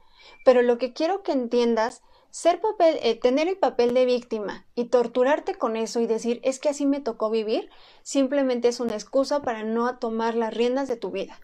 Pero 0.45 0.63
lo 0.63 0.77
que 0.77 0.93
quiero 0.93 1.23
que 1.23 1.31
entiendas, 1.31 2.03
ser 2.37 2.61
papel, 2.61 2.99
eh, 3.03 3.19
tener 3.19 3.49
el 3.49 3.57
papel 3.57 3.95
de 3.95 4.05
víctima 4.05 4.67
y 4.75 4.91
torturarte 4.91 5.55
con 5.55 5.75
eso 5.75 6.01
y 6.01 6.07
decir 6.07 6.39
es 6.45 6.59
que 6.59 6.69
así 6.69 6.85
me 6.85 7.01
tocó 7.01 7.31
vivir, 7.31 7.71
simplemente 8.03 8.69
es 8.69 8.79
una 8.79 8.93
excusa 8.93 9.41
para 9.41 9.63
no 9.63 9.97
tomar 9.97 10.35
las 10.35 10.53
riendas 10.53 10.87
de 10.87 10.99
tu 10.99 11.11
vida. 11.11 11.41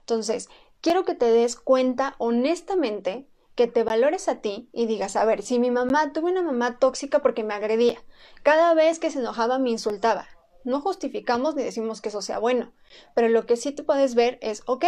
Entonces, 0.00 0.50
quiero 0.82 1.06
que 1.06 1.14
te 1.14 1.30
des 1.30 1.56
cuenta 1.56 2.16
honestamente 2.18 3.26
que 3.54 3.66
te 3.66 3.82
valores 3.82 4.28
a 4.28 4.42
ti 4.42 4.68
y 4.74 4.84
digas, 4.84 5.16
a 5.16 5.24
ver, 5.24 5.40
si 5.40 5.58
mi 5.58 5.70
mamá 5.70 6.12
tuve 6.12 6.32
una 6.32 6.42
mamá 6.42 6.78
tóxica 6.78 7.20
porque 7.20 7.42
me 7.42 7.54
agredía, 7.54 8.04
cada 8.42 8.74
vez 8.74 8.98
que 8.98 9.10
se 9.10 9.20
enojaba 9.20 9.58
me 9.58 9.70
insultaba, 9.70 10.28
no 10.64 10.82
justificamos 10.82 11.54
ni 11.54 11.62
decimos 11.62 12.02
que 12.02 12.10
eso 12.10 12.20
sea 12.20 12.38
bueno, 12.38 12.74
pero 13.14 13.30
lo 13.30 13.46
que 13.46 13.56
sí 13.56 13.72
te 13.72 13.84
puedes 13.84 14.14
ver 14.14 14.38
es, 14.42 14.62
ok, 14.66 14.84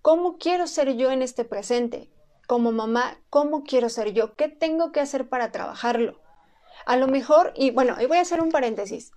¿cómo 0.00 0.38
quiero 0.38 0.66
ser 0.66 0.96
yo 0.96 1.12
en 1.12 1.22
este 1.22 1.44
presente? 1.44 2.10
Como 2.46 2.72
mamá, 2.72 3.18
¿cómo 3.30 3.62
quiero 3.62 3.88
ser 3.88 4.12
yo? 4.12 4.34
¿Qué 4.34 4.48
tengo 4.48 4.92
que 4.92 5.00
hacer 5.00 5.28
para 5.28 5.52
trabajarlo? 5.52 6.20
A 6.86 6.96
lo 6.96 7.06
mejor, 7.06 7.52
y 7.54 7.70
bueno, 7.70 7.96
y 8.00 8.06
voy 8.06 8.18
a 8.18 8.22
hacer 8.22 8.40
un 8.40 8.50
paréntesis. 8.50 9.12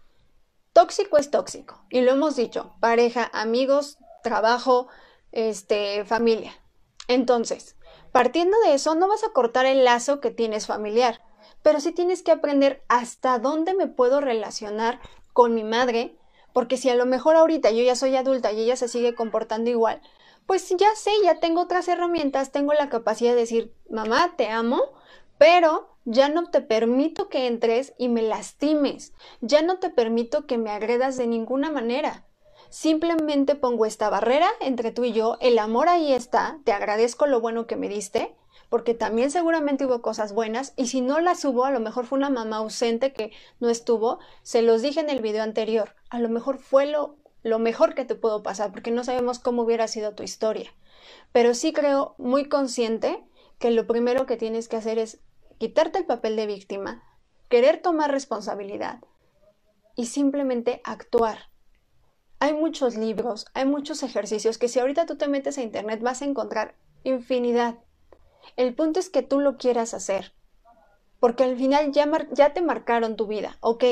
Tóxico 0.73 1.17
es 1.17 1.31
tóxico, 1.31 1.85
y 1.89 2.01
lo 2.01 2.11
hemos 2.11 2.35
dicho, 2.35 2.75
pareja, 2.79 3.29
amigos, 3.33 3.97
trabajo, 4.23 4.87
este, 5.31 6.05
familia. 6.05 6.53
Entonces, 7.07 7.75
partiendo 8.11 8.57
de 8.61 8.73
eso, 8.73 8.95
no 8.95 9.07
vas 9.07 9.23
a 9.23 9.31
cortar 9.31 9.65
el 9.65 9.83
lazo 9.83 10.19
que 10.19 10.31
tienes 10.31 10.67
familiar, 10.67 11.21
pero 11.61 11.79
sí 11.79 11.91
tienes 11.91 12.23
que 12.23 12.31
aprender 12.31 12.83
hasta 12.87 13.39
dónde 13.39 13.73
me 13.73 13.87
puedo 13.87 14.21
relacionar 14.21 14.99
con 15.33 15.53
mi 15.53 15.63
madre, 15.63 16.17
porque 16.53 16.77
si 16.77 16.89
a 16.89 16.95
lo 16.95 17.05
mejor 17.05 17.35
ahorita 17.35 17.71
yo 17.71 17.83
ya 17.83 17.95
soy 17.95 18.15
adulta 18.15 18.51
y 18.51 18.61
ella 18.61 18.75
se 18.75 18.87
sigue 18.87 19.15
comportando 19.15 19.69
igual, 19.69 20.01
pues 20.45 20.69
ya 20.77 20.93
sé, 20.95 21.11
ya 21.23 21.39
tengo 21.39 21.61
otras 21.61 21.87
herramientas, 21.87 22.51
tengo 22.51 22.73
la 22.73 22.89
capacidad 22.89 23.31
de 23.31 23.41
decir, 23.41 23.73
mamá, 23.89 24.35
te 24.37 24.49
amo, 24.49 24.81
pero 25.37 25.97
ya 26.05 26.29
no 26.29 26.49
te 26.49 26.61
permito 26.61 27.29
que 27.29 27.47
entres 27.47 27.93
y 27.97 28.09
me 28.09 28.21
lastimes, 28.21 29.13
ya 29.41 29.61
no 29.61 29.79
te 29.79 29.89
permito 29.89 30.45
que 30.45 30.57
me 30.57 30.69
agredas 30.69 31.17
de 31.17 31.27
ninguna 31.27 31.71
manera. 31.71 32.25
Simplemente 32.69 33.55
pongo 33.55 33.85
esta 33.85 34.09
barrera 34.09 34.47
entre 34.59 34.91
tú 34.91 35.03
y 35.03 35.13
yo, 35.13 35.37
el 35.41 35.59
amor 35.59 35.89
ahí 35.89 36.13
está, 36.13 36.59
te 36.63 36.71
agradezco 36.71 37.25
lo 37.25 37.41
bueno 37.41 37.67
que 37.67 37.75
me 37.75 37.89
diste, 37.89 38.35
porque 38.69 38.93
también 38.93 39.31
seguramente 39.31 39.85
hubo 39.85 40.01
cosas 40.01 40.33
buenas 40.33 40.73
y 40.75 40.87
si 40.87 41.01
no 41.01 41.19
las 41.19 41.43
hubo, 41.45 41.65
a 41.65 41.71
lo 41.71 41.79
mejor 41.79 42.05
fue 42.05 42.17
una 42.17 42.29
mamá 42.29 42.57
ausente 42.57 43.13
que 43.13 43.31
no 43.59 43.69
estuvo, 43.69 44.19
se 44.43 44.61
los 44.61 44.81
dije 44.81 44.99
en 44.99 45.09
el 45.09 45.21
video 45.21 45.43
anterior, 45.43 45.95
a 46.09 46.19
lo 46.19 46.29
mejor 46.29 46.57
fue 46.57 46.85
lo, 46.85 47.17
lo 47.45 47.59
mejor 47.59 47.93
que 47.93 48.05
te 48.05 48.15
pudo 48.15 48.41
pasar, 48.41 48.71
porque 48.71 48.89
no 48.89 49.03
sabemos 49.03 49.37
cómo 49.37 49.61
hubiera 49.61 49.87
sido 49.87 50.15
tu 50.15 50.23
historia. 50.23 50.73
Pero 51.31 51.53
sí 51.53 51.73
creo 51.73 52.15
muy 52.17 52.49
consciente 52.49 53.23
que 53.59 53.69
lo 53.69 53.85
primero 53.85 54.25
que 54.25 54.35
tienes 54.35 54.67
que 54.67 54.77
hacer 54.77 54.97
es 54.97 55.19
quitarte 55.59 55.99
el 55.99 56.07
papel 56.07 56.35
de 56.37 56.47
víctima, 56.47 57.03
querer 57.47 57.83
tomar 57.83 58.09
responsabilidad 58.09 59.03
y 59.95 60.07
simplemente 60.07 60.81
actuar. 60.83 61.51
Hay 62.39 62.53
muchos 62.53 62.97
libros, 62.97 63.45
hay 63.53 63.65
muchos 63.65 64.01
ejercicios 64.01 64.57
que 64.57 64.67
si 64.67 64.79
ahorita 64.79 65.05
tú 65.05 65.15
te 65.15 65.27
metes 65.27 65.59
a 65.59 65.61
internet 65.61 66.01
vas 66.01 66.23
a 66.23 66.25
encontrar 66.25 66.73
infinidad. 67.03 67.77
El 68.55 68.73
punto 68.73 68.99
es 68.99 69.11
que 69.11 69.21
tú 69.21 69.39
lo 69.39 69.57
quieras 69.57 69.93
hacer. 69.93 70.33
Porque 71.19 71.43
al 71.43 71.55
final 71.57 71.91
ya, 71.91 72.09
ya 72.31 72.53
te 72.53 72.63
marcaron 72.63 73.15
tu 73.15 73.27
vida, 73.27 73.59
ok. 73.61 73.83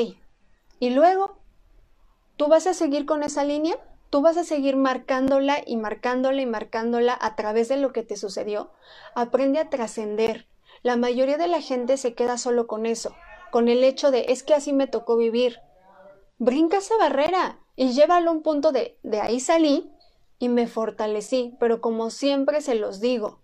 Y 0.80 0.90
luego, 0.90 1.43
¿tú 2.36 2.48
vas 2.48 2.66
a 2.66 2.74
seguir 2.74 3.06
con 3.06 3.22
esa 3.22 3.44
línea? 3.44 3.76
¿Tú 4.10 4.20
vas 4.20 4.36
a 4.36 4.44
seguir 4.44 4.76
marcándola 4.76 5.58
y 5.66 5.76
marcándola 5.76 6.40
y 6.40 6.46
marcándola 6.46 7.18
a 7.20 7.34
través 7.36 7.68
de 7.68 7.76
lo 7.76 7.92
que 7.92 8.02
te 8.02 8.16
sucedió? 8.16 8.70
Aprende 9.14 9.58
a 9.58 9.70
trascender. 9.70 10.46
La 10.82 10.96
mayoría 10.96 11.36
de 11.36 11.48
la 11.48 11.60
gente 11.60 11.96
se 11.96 12.14
queda 12.14 12.38
solo 12.38 12.66
con 12.66 12.86
eso, 12.86 13.14
con 13.50 13.68
el 13.68 13.82
hecho 13.82 14.10
de 14.10 14.26
es 14.28 14.42
que 14.42 14.54
así 14.54 14.72
me 14.72 14.86
tocó 14.86 15.16
vivir. 15.16 15.60
Brinca 16.38 16.78
esa 16.78 16.96
barrera 16.96 17.58
y 17.76 17.92
llévalo 17.92 18.30
a 18.30 18.34
un 18.34 18.42
punto 18.42 18.70
de 18.70 18.98
de 19.02 19.20
ahí 19.20 19.40
salí 19.40 19.90
y 20.38 20.48
me 20.48 20.66
fortalecí, 20.66 21.56
pero 21.58 21.80
como 21.80 22.10
siempre 22.10 22.60
se 22.60 22.74
los 22.74 23.00
digo, 23.00 23.40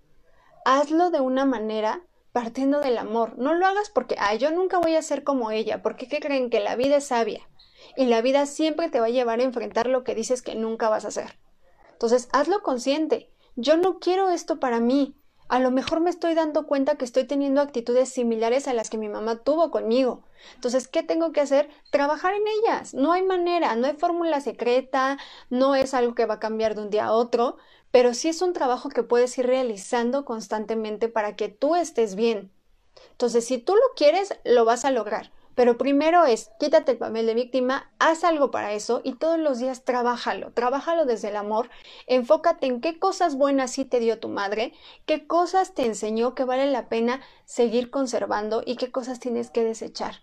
hazlo 0.65 1.11
de 1.11 1.21
una 1.21 1.47
manera 1.47 2.03
partiendo 2.33 2.81
del 2.81 2.99
amor. 2.99 3.39
No 3.39 3.55
lo 3.55 3.67
hagas 3.67 3.91
porque, 3.91 4.17
ay, 4.19 4.39
yo 4.39 4.51
nunca 4.51 4.79
voy 4.79 4.97
a 4.97 5.03
ser 5.03 5.25
como 5.25 5.51
ella, 5.51 5.83
porque 5.83 6.07
¿qué 6.09 6.21
creen? 6.21 6.51
Que 6.51 6.61
la 6.61 6.77
vida 6.77 6.97
es 6.97 7.07
sabia 7.07 7.49
y 7.97 8.07
la 8.07 8.23
vida 8.23 8.47
siempre 8.47 8.89
te 8.89 9.01
va 9.01 9.07
a 9.07 9.11
llevar 9.11 9.41
a 9.41 9.45
enfrentar 9.45 9.87
lo 9.87 10.05
que 10.05 10.15
dices 10.15 10.43
que 10.43 10.55
nunca 10.55 10.89
vas 10.89 11.05
a 11.05 11.09
hacer. 11.09 11.39
Entonces, 11.93 12.29
hazlo 12.33 12.63
consciente. 12.63 13.31
Yo 13.57 13.77
no 13.77 13.99
quiero 13.99 14.31
esto 14.31 14.59
para 14.59 14.81
mí. 14.81 15.17
A 15.49 15.59
lo 15.59 15.73
mejor 15.73 16.01
me 16.01 16.11
estoy 16.11 16.35
dando 16.35 16.67
cuenta 16.67 16.95
que 16.95 17.05
estoy 17.05 17.25
teniendo 17.25 17.61
actitudes 17.61 18.09
similares 18.09 18.69
a 18.69 18.73
las 18.73 18.89
que 18.89 18.99
mi 18.99 19.09
mamá 19.09 19.43
tuvo 19.43 19.71
conmigo. 19.73 20.23
Entonces, 20.55 20.87
¿qué 20.87 21.03
tengo 21.03 21.33
que 21.33 21.41
hacer? 21.41 21.69
Trabajar 21.91 22.35
en 22.35 22.45
ellas. 22.47 22.95
No 22.95 23.13
hay 23.13 23.23
manera, 23.23 23.75
no 23.75 23.89
hay 23.89 23.95
fórmula 23.95 24.41
secreta, 24.41 25.19
no 25.51 25.75
es 25.75 25.93
algo 25.93 26.15
que 26.15 26.27
va 26.27 26.35
a 26.35 26.41
cambiar 26.41 26.77
de 26.77 26.83
un 26.83 26.91
día 26.91 27.07
a 27.07 27.13
otro, 27.13 27.57
pero 27.91 28.15
sí 28.15 28.29
es 28.29 28.43
un 28.43 28.53
trabajo 28.53 28.89
que 28.91 29.03
puedes 29.03 29.37
ir 29.39 29.47
realizando 29.47 30.25
constantemente 30.25 31.09
para 31.09 31.35
que 31.35 31.49
tú 31.49 31.75
estés 31.75 32.15
bien. 32.15 32.53
Entonces, 33.11 33.45
si 33.45 33.59
tú 33.59 33.75
lo 33.75 33.95
quieres, 33.97 34.33
lo 34.45 34.65
vas 34.65 34.85
a 34.85 34.91
lograr. 34.93 35.33
Pero 35.61 35.77
primero 35.77 36.25
es, 36.25 36.51
quítate 36.59 36.93
el 36.93 36.97
papel 36.97 37.27
de 37.27 37.35
víctima, 37.35 37.93
haz 37.99 38.25
algo 38.25 38.51
para 38.51 38.73
eso 38.73 39.03
y 39.05 39.17
todos 39.17 39.39
los 39.39 39.59
días 39.59 39.85
trabájalo, 39.85 40.53
trabájalo 40.53 41.05
desde 41.05 41.29
el 41.29 41.37
amor, 41.37 41.69
enfócate 42.07 42.67
en 42.67 42.81
qué 42.81 42.99
cosas 42.99 43.37
buenas 43.37 43.73
sí 43.73 43.85
te 43.85 44.01
dio 44.01 44.19
tu 44.19 44.31
madre, 44.31 44.73
qué 45.05 45.27
cosas 45.27 45.75
te 45.75 45.85
enseñó 45.85 46.35
que 46.35 46.45
vale 46.45 46.65
la 46.65 46.89
pena 46.89 47.21
seguir 47.45 47.91
conservando 47.91 48.63
y 48.65 48.77
qué 48.77 48.91
cosas 48.91 49.21
tienes 49.21 49.51
que 49.51 49.63
desechar, 49.63 50.23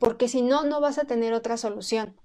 porque 0.00 0.26
si 0.26 0.42
no, 0.42 0.64
no 0.64 0.80
vas 0.80 0.98
a 0.98 1.04
tener 1.04 1.32
otra 1.32 1.56
solución. 1.58 2.20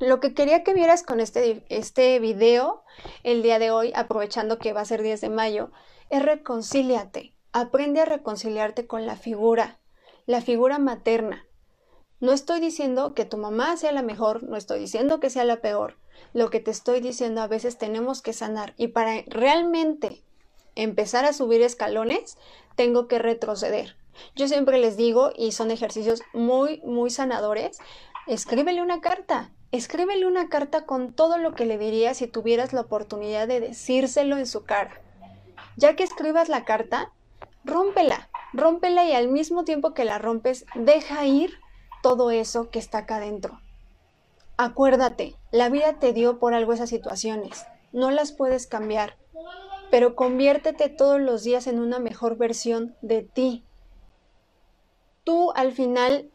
Lo 0.00 0.18
que 0.18 0.34
quería 0.34 0.64
que 0.64 0.74
vieras 0.74 1.04
con 1.04 1.20
este, 1.20 1.64
este 1.68 2.18
video 2.18 2.82
el 3.22 3.44
día 3.44 3.60
de 3.60 3.70
hoy, 3.70 3.92
aprovechando 3.94 4.58
que 4.58 4.72
va 4.72 4.80
a 4.80 4.86
ser 4.86 5.02
10 5.02 5.20
de 5.20 5.28
mayo, 5.28 5.70
es 6.10 6.20
reconcíliate. 6.20 7.36
Aprende 7.52 8.00
a 8.00 8.06
reconciliarte 8.06 8.88
con 8.88 9.06
la 9.06 9.14
figura, 9.14 9.78
la 10.26 10.40
figura 10.40 10.80
materna. 10.80 11.45
No 12.20 12.32
estoy 12.32 12.60
diciendo 12.60 13.14
que 13.14 13.24
tu 13.24 13.36
mamá 13.36 13.76
sea 13.76 13.92
la 13.92 14.02
mejor, 14.02 14.42
no 14.42 14.56
estoy 14.56 14.80
diciendo 14.80 15.20
que 15.20 15.30
sea 15.30 15.44
la 15.44 15.60
peor. 15.60 15.96
Lo 16.32 16.50
que 16.50 16.60
te 16.60 16.70
estoy 16.70 17.00
diciendo 17.00 17.42
a 17.42 17.46
veces 17.46 17.78
tenemos 17.78 18.22
que 18.22 18.32
sanar 18.32 18.74
y 18.76 18.88
para 18.88 19.22
realmente 19.26 20.22
empezar 20.74 21.24
a 21.24 21.32
subir 21.32 21.62
escalones, 21.62 22.38
tengo 22.74 23.08
que 23.08 23.18
retroceder. 23.18 23.96
Yo 24.34 24.48
siempre 24.48 24.78
les 24.78 24.96
digo, 24.96 25.32
y 25.36 25.52
son 25.52 25.70
ejercicios 25.70 26.22
muy, 26.32 26.80
muy 26.84 27.10
sanadores, 27.10 27.78
escríbele 28.26 28.80
una 28.80 29.00
carta, 29.00 29.50
Escríbele 29.72 30.26
una 30.26 30.48
carta 30.48 30.86
con 30.86 31.12
todo 31.12 31.38
lo 31.38 31.54
que 31.54 31.66
le 31.66 31.76
dirías 31.76 32.18
si 32.18 32.28
tuvieras 32.28 32.72
la 32.72 32.82
oportunidad 32.82 33.48
de 33.48 33.60
decírselo 33.60 34.38
en 34.38 34.46
su 34.46 34.64
cara. 34.64 35.02
Ya 35.76 35.96
que 35.96 36.04
escribas 36.04 36.48
la 36.48 36.64
carta, 36.64 37.12
rómpela, 37.64 38.30
rómpela 38.52 39.04
y 39.04 39.12
al 39.12 39.28
mismo 39.28 39.64
tiempo 39.64 39.92
que 39.92 40.04
la 40.04 40.18
rompes, 40.18 40.66
deja 40.76 41.26
ir 41.26 41.58
todo 42.02 42.30
eso 42.30 42.70
que 42.70 42.78
está 42.78 42.98
acá 42.98 43.16
adentro. 43.16 43.60
Acuérdate, 44.56 45.36
la 45.50 45.68
vida 45.68 45.98
te 45.98 46.12
dio 46.12 46.38
por 46.38 46.54
algo 46.54 46.72
esas 46.72 46.88
situaciones, 46.88 47.66
no 47.92 48.10
las 48.10 48.32
puedes 48.32 48.66
cambiar, 48.66 49.16
pero 49.90 50.14
conviértete 50.14 50.88
todos 50.88 51.20
los 51.20 51.44
días 51.44 51.66
en 51.66 51.78
una 51.78 51.98
mejor 51.98 52.36
versión 52.36 52.96
de 53.02 53.22
ti. 53.22 53.64
Tú 55.24 55.52
al 55.54 55.72
final 55.72 56.30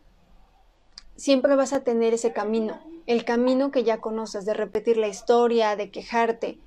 siempre 1.15 1.55
vas 1.55 1.73
a 1.73 1.83
tener 1.83 2.13
ese 2.13 2.33
camino, 2.33 2.79
el 3.07 3.25
camino 3.25 3.71
que 3.71 3.83
ya 3.83 3.99
conoces, 3.99 4.45
de 4.45 4.53
repetir 4.53 4.97
la 4.97 5.07
historia, 5.07 5.75
de 5.75 5.91
quejarte. 5.91 6.59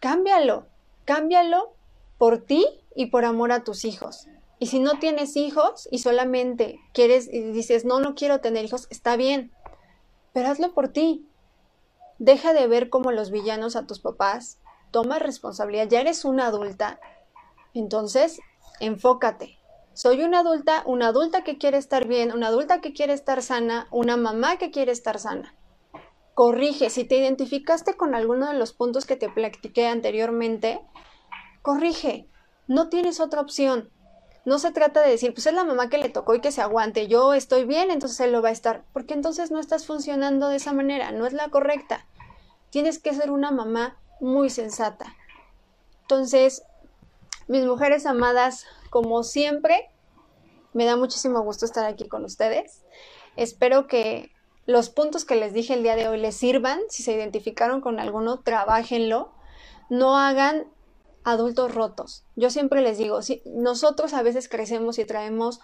Cámbialo, 0.00 0.66
cámbialo 1.04 1.74
por 2.18 2.38
ti 2.38 2.66
y 2.94 3.06
por 3.06 3.24
amor 3.24 3.52
a 3.52 3.64
tus 3.64 3.84
hijos. 3.84 4.28
Y 4.60 4.66
si 4.66 4.78
no 4.78 4.98
tienes 4.98 5.36
hijos 5.36 5.88
y 5.90 5.98
solamente 6.00 6.78
quieres 6.92 7.32
y 7.32 7.40
dices, 7.40 7.86
no, 7.86 7.98
no 7.98 8.14
quiero 8.14 8.40
tener 8.40 8.64
hijos, 8.66 8.86
está 8.90 9.16
bien. 9.16 9.52
pero 10.34 10.48
hazlo 10.48 10.74
por 10.74 10.88
ti. 10.88 11.26
Deja 12.18 12.52
de 12.52 12.66
ver 12.66 12.90
como 12.90 13.10
los 13.10 13.30
villanos 13.30 13.74
a 13.74 13.86
tus 13.86 14.00
papás, 14.00 14.60
toma 14.90 15.18
responsabilidad, 15.18 15.88
ya 15.88 16.02
eres 16.02 16.26
una 16.26 16.46
adulta, 16.46 17.00
entonces 17.72 18.38
enfócate. 18.80 19.58
Soy 19.94 20.22
una 20.22 20.40
adulta, 20.40 20.82
una 20.84 21.08
adulta 21.08 21.42
que 21.42 21.56
quiere 21.56 21.78
estar 21.78 22.06
bien, 22.06 22.30
una 22.30 22.48
adulta 22.48 22.82
que 22.82 22.92
quiere 22.92 23.14
estar 23.14 23.42
sana, 23.42 23.88
una 23.90 24.18
mamá 24.18 24.58
que 24.58 24.70
quiere 24.70 24.92
estar 24.92 25.18
sana. 25.18 25.54
Corrige, 26.34 26.90
si 26.90 27.04
te 27.04 27.16
identificaste 27.16 27.96
con 27.96 28.14
alguno 28.14 28.46
de 28.46 28.58
los 28.58 28.74
puntos 28.74 29.06
que 29.06 29.16
te 29.16 29.30
platiqué 29.30 29.86
anteriormente, 29.86 30.82
corrige, 31.62 32.28
no 32.68 32.90
tienes 32.90 33.20
otra 33.20 33.40
opción. 33.40 33.90
No 34.44 34.58
se 34.58 34.72
trata 34.72 35.02
de 35.02 35.10
decir, 35.10 35.34
pues 35.34 35.46
es 35.46 35.54
la 35.54 35.64
mamá 35.64 35.90
que 35.90 35.98
le 35.98 36.08
tocó 36.08 36.34
y 36.34 36.40
que 36.40 36.52
se 36.52 36.62
aguante, 36.62 37.08
yo 37.08 37.34
estoy 37.34 37.64
bien, 37.64 37.90
entonces 37.90 38.18
él 38.20 38.32
lo 38.32 38.40
va 38.40 38.48
a 38.48 38.52
estar, 38.52 38.84
porque 38.92 39.14
entonces 39.14 39.50
no 39.50 39.60
estás 39.60 39.86
funcionando 39.86 40.48
de 40.48 40.56
esa 40.56 40.72
manera, 40.72 41.12
no 41.12 41.26
es 41.26 41.32
la 41.32 41.48
correcta. 41.50 42.06
Tienes 42.70 42.98
que 42.98 43.14
ser 43.14 43.30
una 43.30 43.50
mamá 43.50 43.98
muy 44.20 44.48
sensata. 44.48 45.14
Entonces, 46.02 46.62
mis 47.48 47.64
mujeres 47.64 48.06
amadas, 48.06 48.66
como 48.90 49.22
siempre, 49.24 49.90
me 50.72 50.84
da 50.84 50.96
muchísimo 50.96 51.42
gusto 51.42 51.64
estar 51.64 51.84
aquí 51.84 52.08
con 52.08 52.24
ustedes. 52.24 52.82
Espero 53.36 53.86
que 53.86 54.32
los 54.66 54.88
puntos 54.90 55.24
que 55.24 55.36
les 55.36 55.52
dije 55.52 55.74
el 55.74 55.82
día 55.82 55.96
de 55.96 56.08
hoy 56.08 56.18
les 56.20 56.36
sirvan. 56.36 56.80
Si 56.88 57.02
se 57.02 57.12
identificaron 57.12 57.80
con 57.80 57.98
alguno, 57.98 58.40
trabajenlo. 58.40 59.32
No 59.88 60.16
hagan 60.16 60.66
adultos 61.24 61.74
rotos. 61.74 62.24
Yo 62.36 62.50
siempre 62.50 62.80
les 62.80 62.98
digo, 62.98 63.22
si 63.22 63.42
nosotros 63.46 64.14
a 64.14 64.22
veces 64.22 64.48
crecemos 64.48 64.98
y 64.98 65.04
traemos 65.04 65.60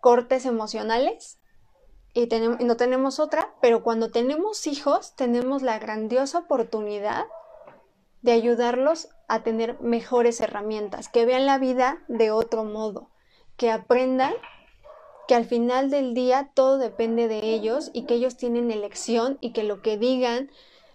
cortes 0.00 0.46
emocionales 0.46 1.38
y, 2.14 2.26
tenemos, 2.26 2.60
y 2.60 2.64
no 2.64 2.76
tenemos 2.76 3.20
otra, 3.20 3.54
pero 3.60 3.82
cuando 3.82 4.10
tenemos 4.10 4.66
hijos 4.66 5.14
tenemos 5.16 5.62
la 5.62 5.78
grandiosa 5.78 6.38
oportunidad 6.38 7.26
de 8.22 8.32
ayudarlos 8.32 9.08
a 9.28 9.42
tener 9.42 9.80
mejores 9.80 10.40
herramientas, 10.40 11.08
que 11.08 11.24
vean 11.24 11.46
la 11.46 11.58
vida 11.58 12.02
de 12.08 12.30
otro 12.30 12.64
modo, 12.64 13.10
que 13.56 13.70
aprendan 13.70 14.34
que 15.28 15.34
al 15.34 15.44
final 15.44 15.90
del 15.90 16.14
día 16.14 16.50
todo 16.54 16.78
depende 16.78 17.28
de 17.28 17.40
ellos 17.40 17.90
y 17.92 18.06
que 18.06 18.14
ellos 18.14 18.36
tienen 18.36 18.70
elección 18.70 19.36
y 19.40 19.52
que 19.52 19.62
lo 19.62 19.82
que 19.82 19.98
digan, 19.98 20.50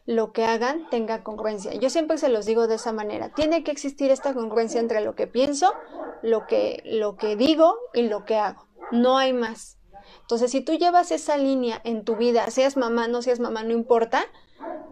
lo 0.05 0.33
que 0.33 0.45
hagan 0.45 0.89
tenga 0.89 1.23
congruencia. 1.23 1.73
Yo 1.73 1.89
siempre 1.89 2.17
se 2.17 2.29
los 2.29 2.45
digo 2.45 2.67
de 2.67 2.75
esa 2.75 2.91
manera. 2.91 3.29
Tiene 3.33 3.63
que 3.63 3.71
existir 3.71 4.11
esta 4.11 4.33
congruencia 4.33 4.79
entre 4.79 5.01
lo 5.01 5.15
que 5.15 5.27
pienso, 5.27 5.73
lo 6.21 6.45
que, 6.45 6.81
lo 6.85 7.15
que 7.15 7.35
digo 7.35 7.75
y 7.93 8.03
lo 8.03 8.25
que 8.25 8.35
hago. 8.35 8.67
No 8.91 9.17
hay 9.17 9.33
más. 9.33 9.79
Entonces, 10.21 10.51
si 10.51 10.61
tú 10.61 10.73
llevas 10.73 11.11
esa 11.11 11.37
línea 11.37 11.81
en 11.83 12.03
tu 12.03 12.15
vida, 12.15 12.49
seas 12.49 12.77
mamá, 12.77 13.07
no 13.07 13.21
seas 13.21 13.39
mamá, 13.39 13.63
no 13.63 13.73
importa, 13.73 14.25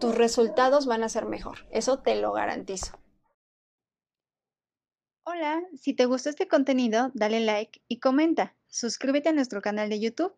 tus 0.00 0.14
resultados 0.14 0.86
van 0.86 1.02
a 1.02 1.08
ser 1.08 1.26
mejor. 1.26 1.66
Eso 1.70 1.98
te 1.98 2.16
lo 2.16 2.32
garantizo. 2.32 2.98
Hola, 5.24 5.62
si 5.76 5.94
te 5.94 6.06
gustó 6.06 6.30
este 6.30 6.48
contenido, 6.48 7.10
dale 7.14 7.40
like 7.40 7.80
y 7.86 8.00
comenta. 8.00 8.56
Suscríbete 8.68 9.28
a 9.28 9.32
nuestro 9.32 9.62
canal 9.62 9.88
de 9.88 10.00
YouTube 10.00 10.34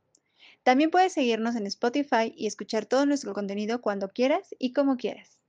también 0.64 0.90
puedes 0.90 1.12
seguirnos 1.12 1.55
en 1.57 1.66
Spotify 1.66 2.35
y 2.37 2.48
escuchar 2.48 2.87
todo 2.87 3.07
nuestro 3.07 3.35
contenido 3.35 3.81
cuando 3.81 4.09
quieras 4.09 4.55
y 4.59 4.72
como 4.72 4.96
quieras. 4.96 5.43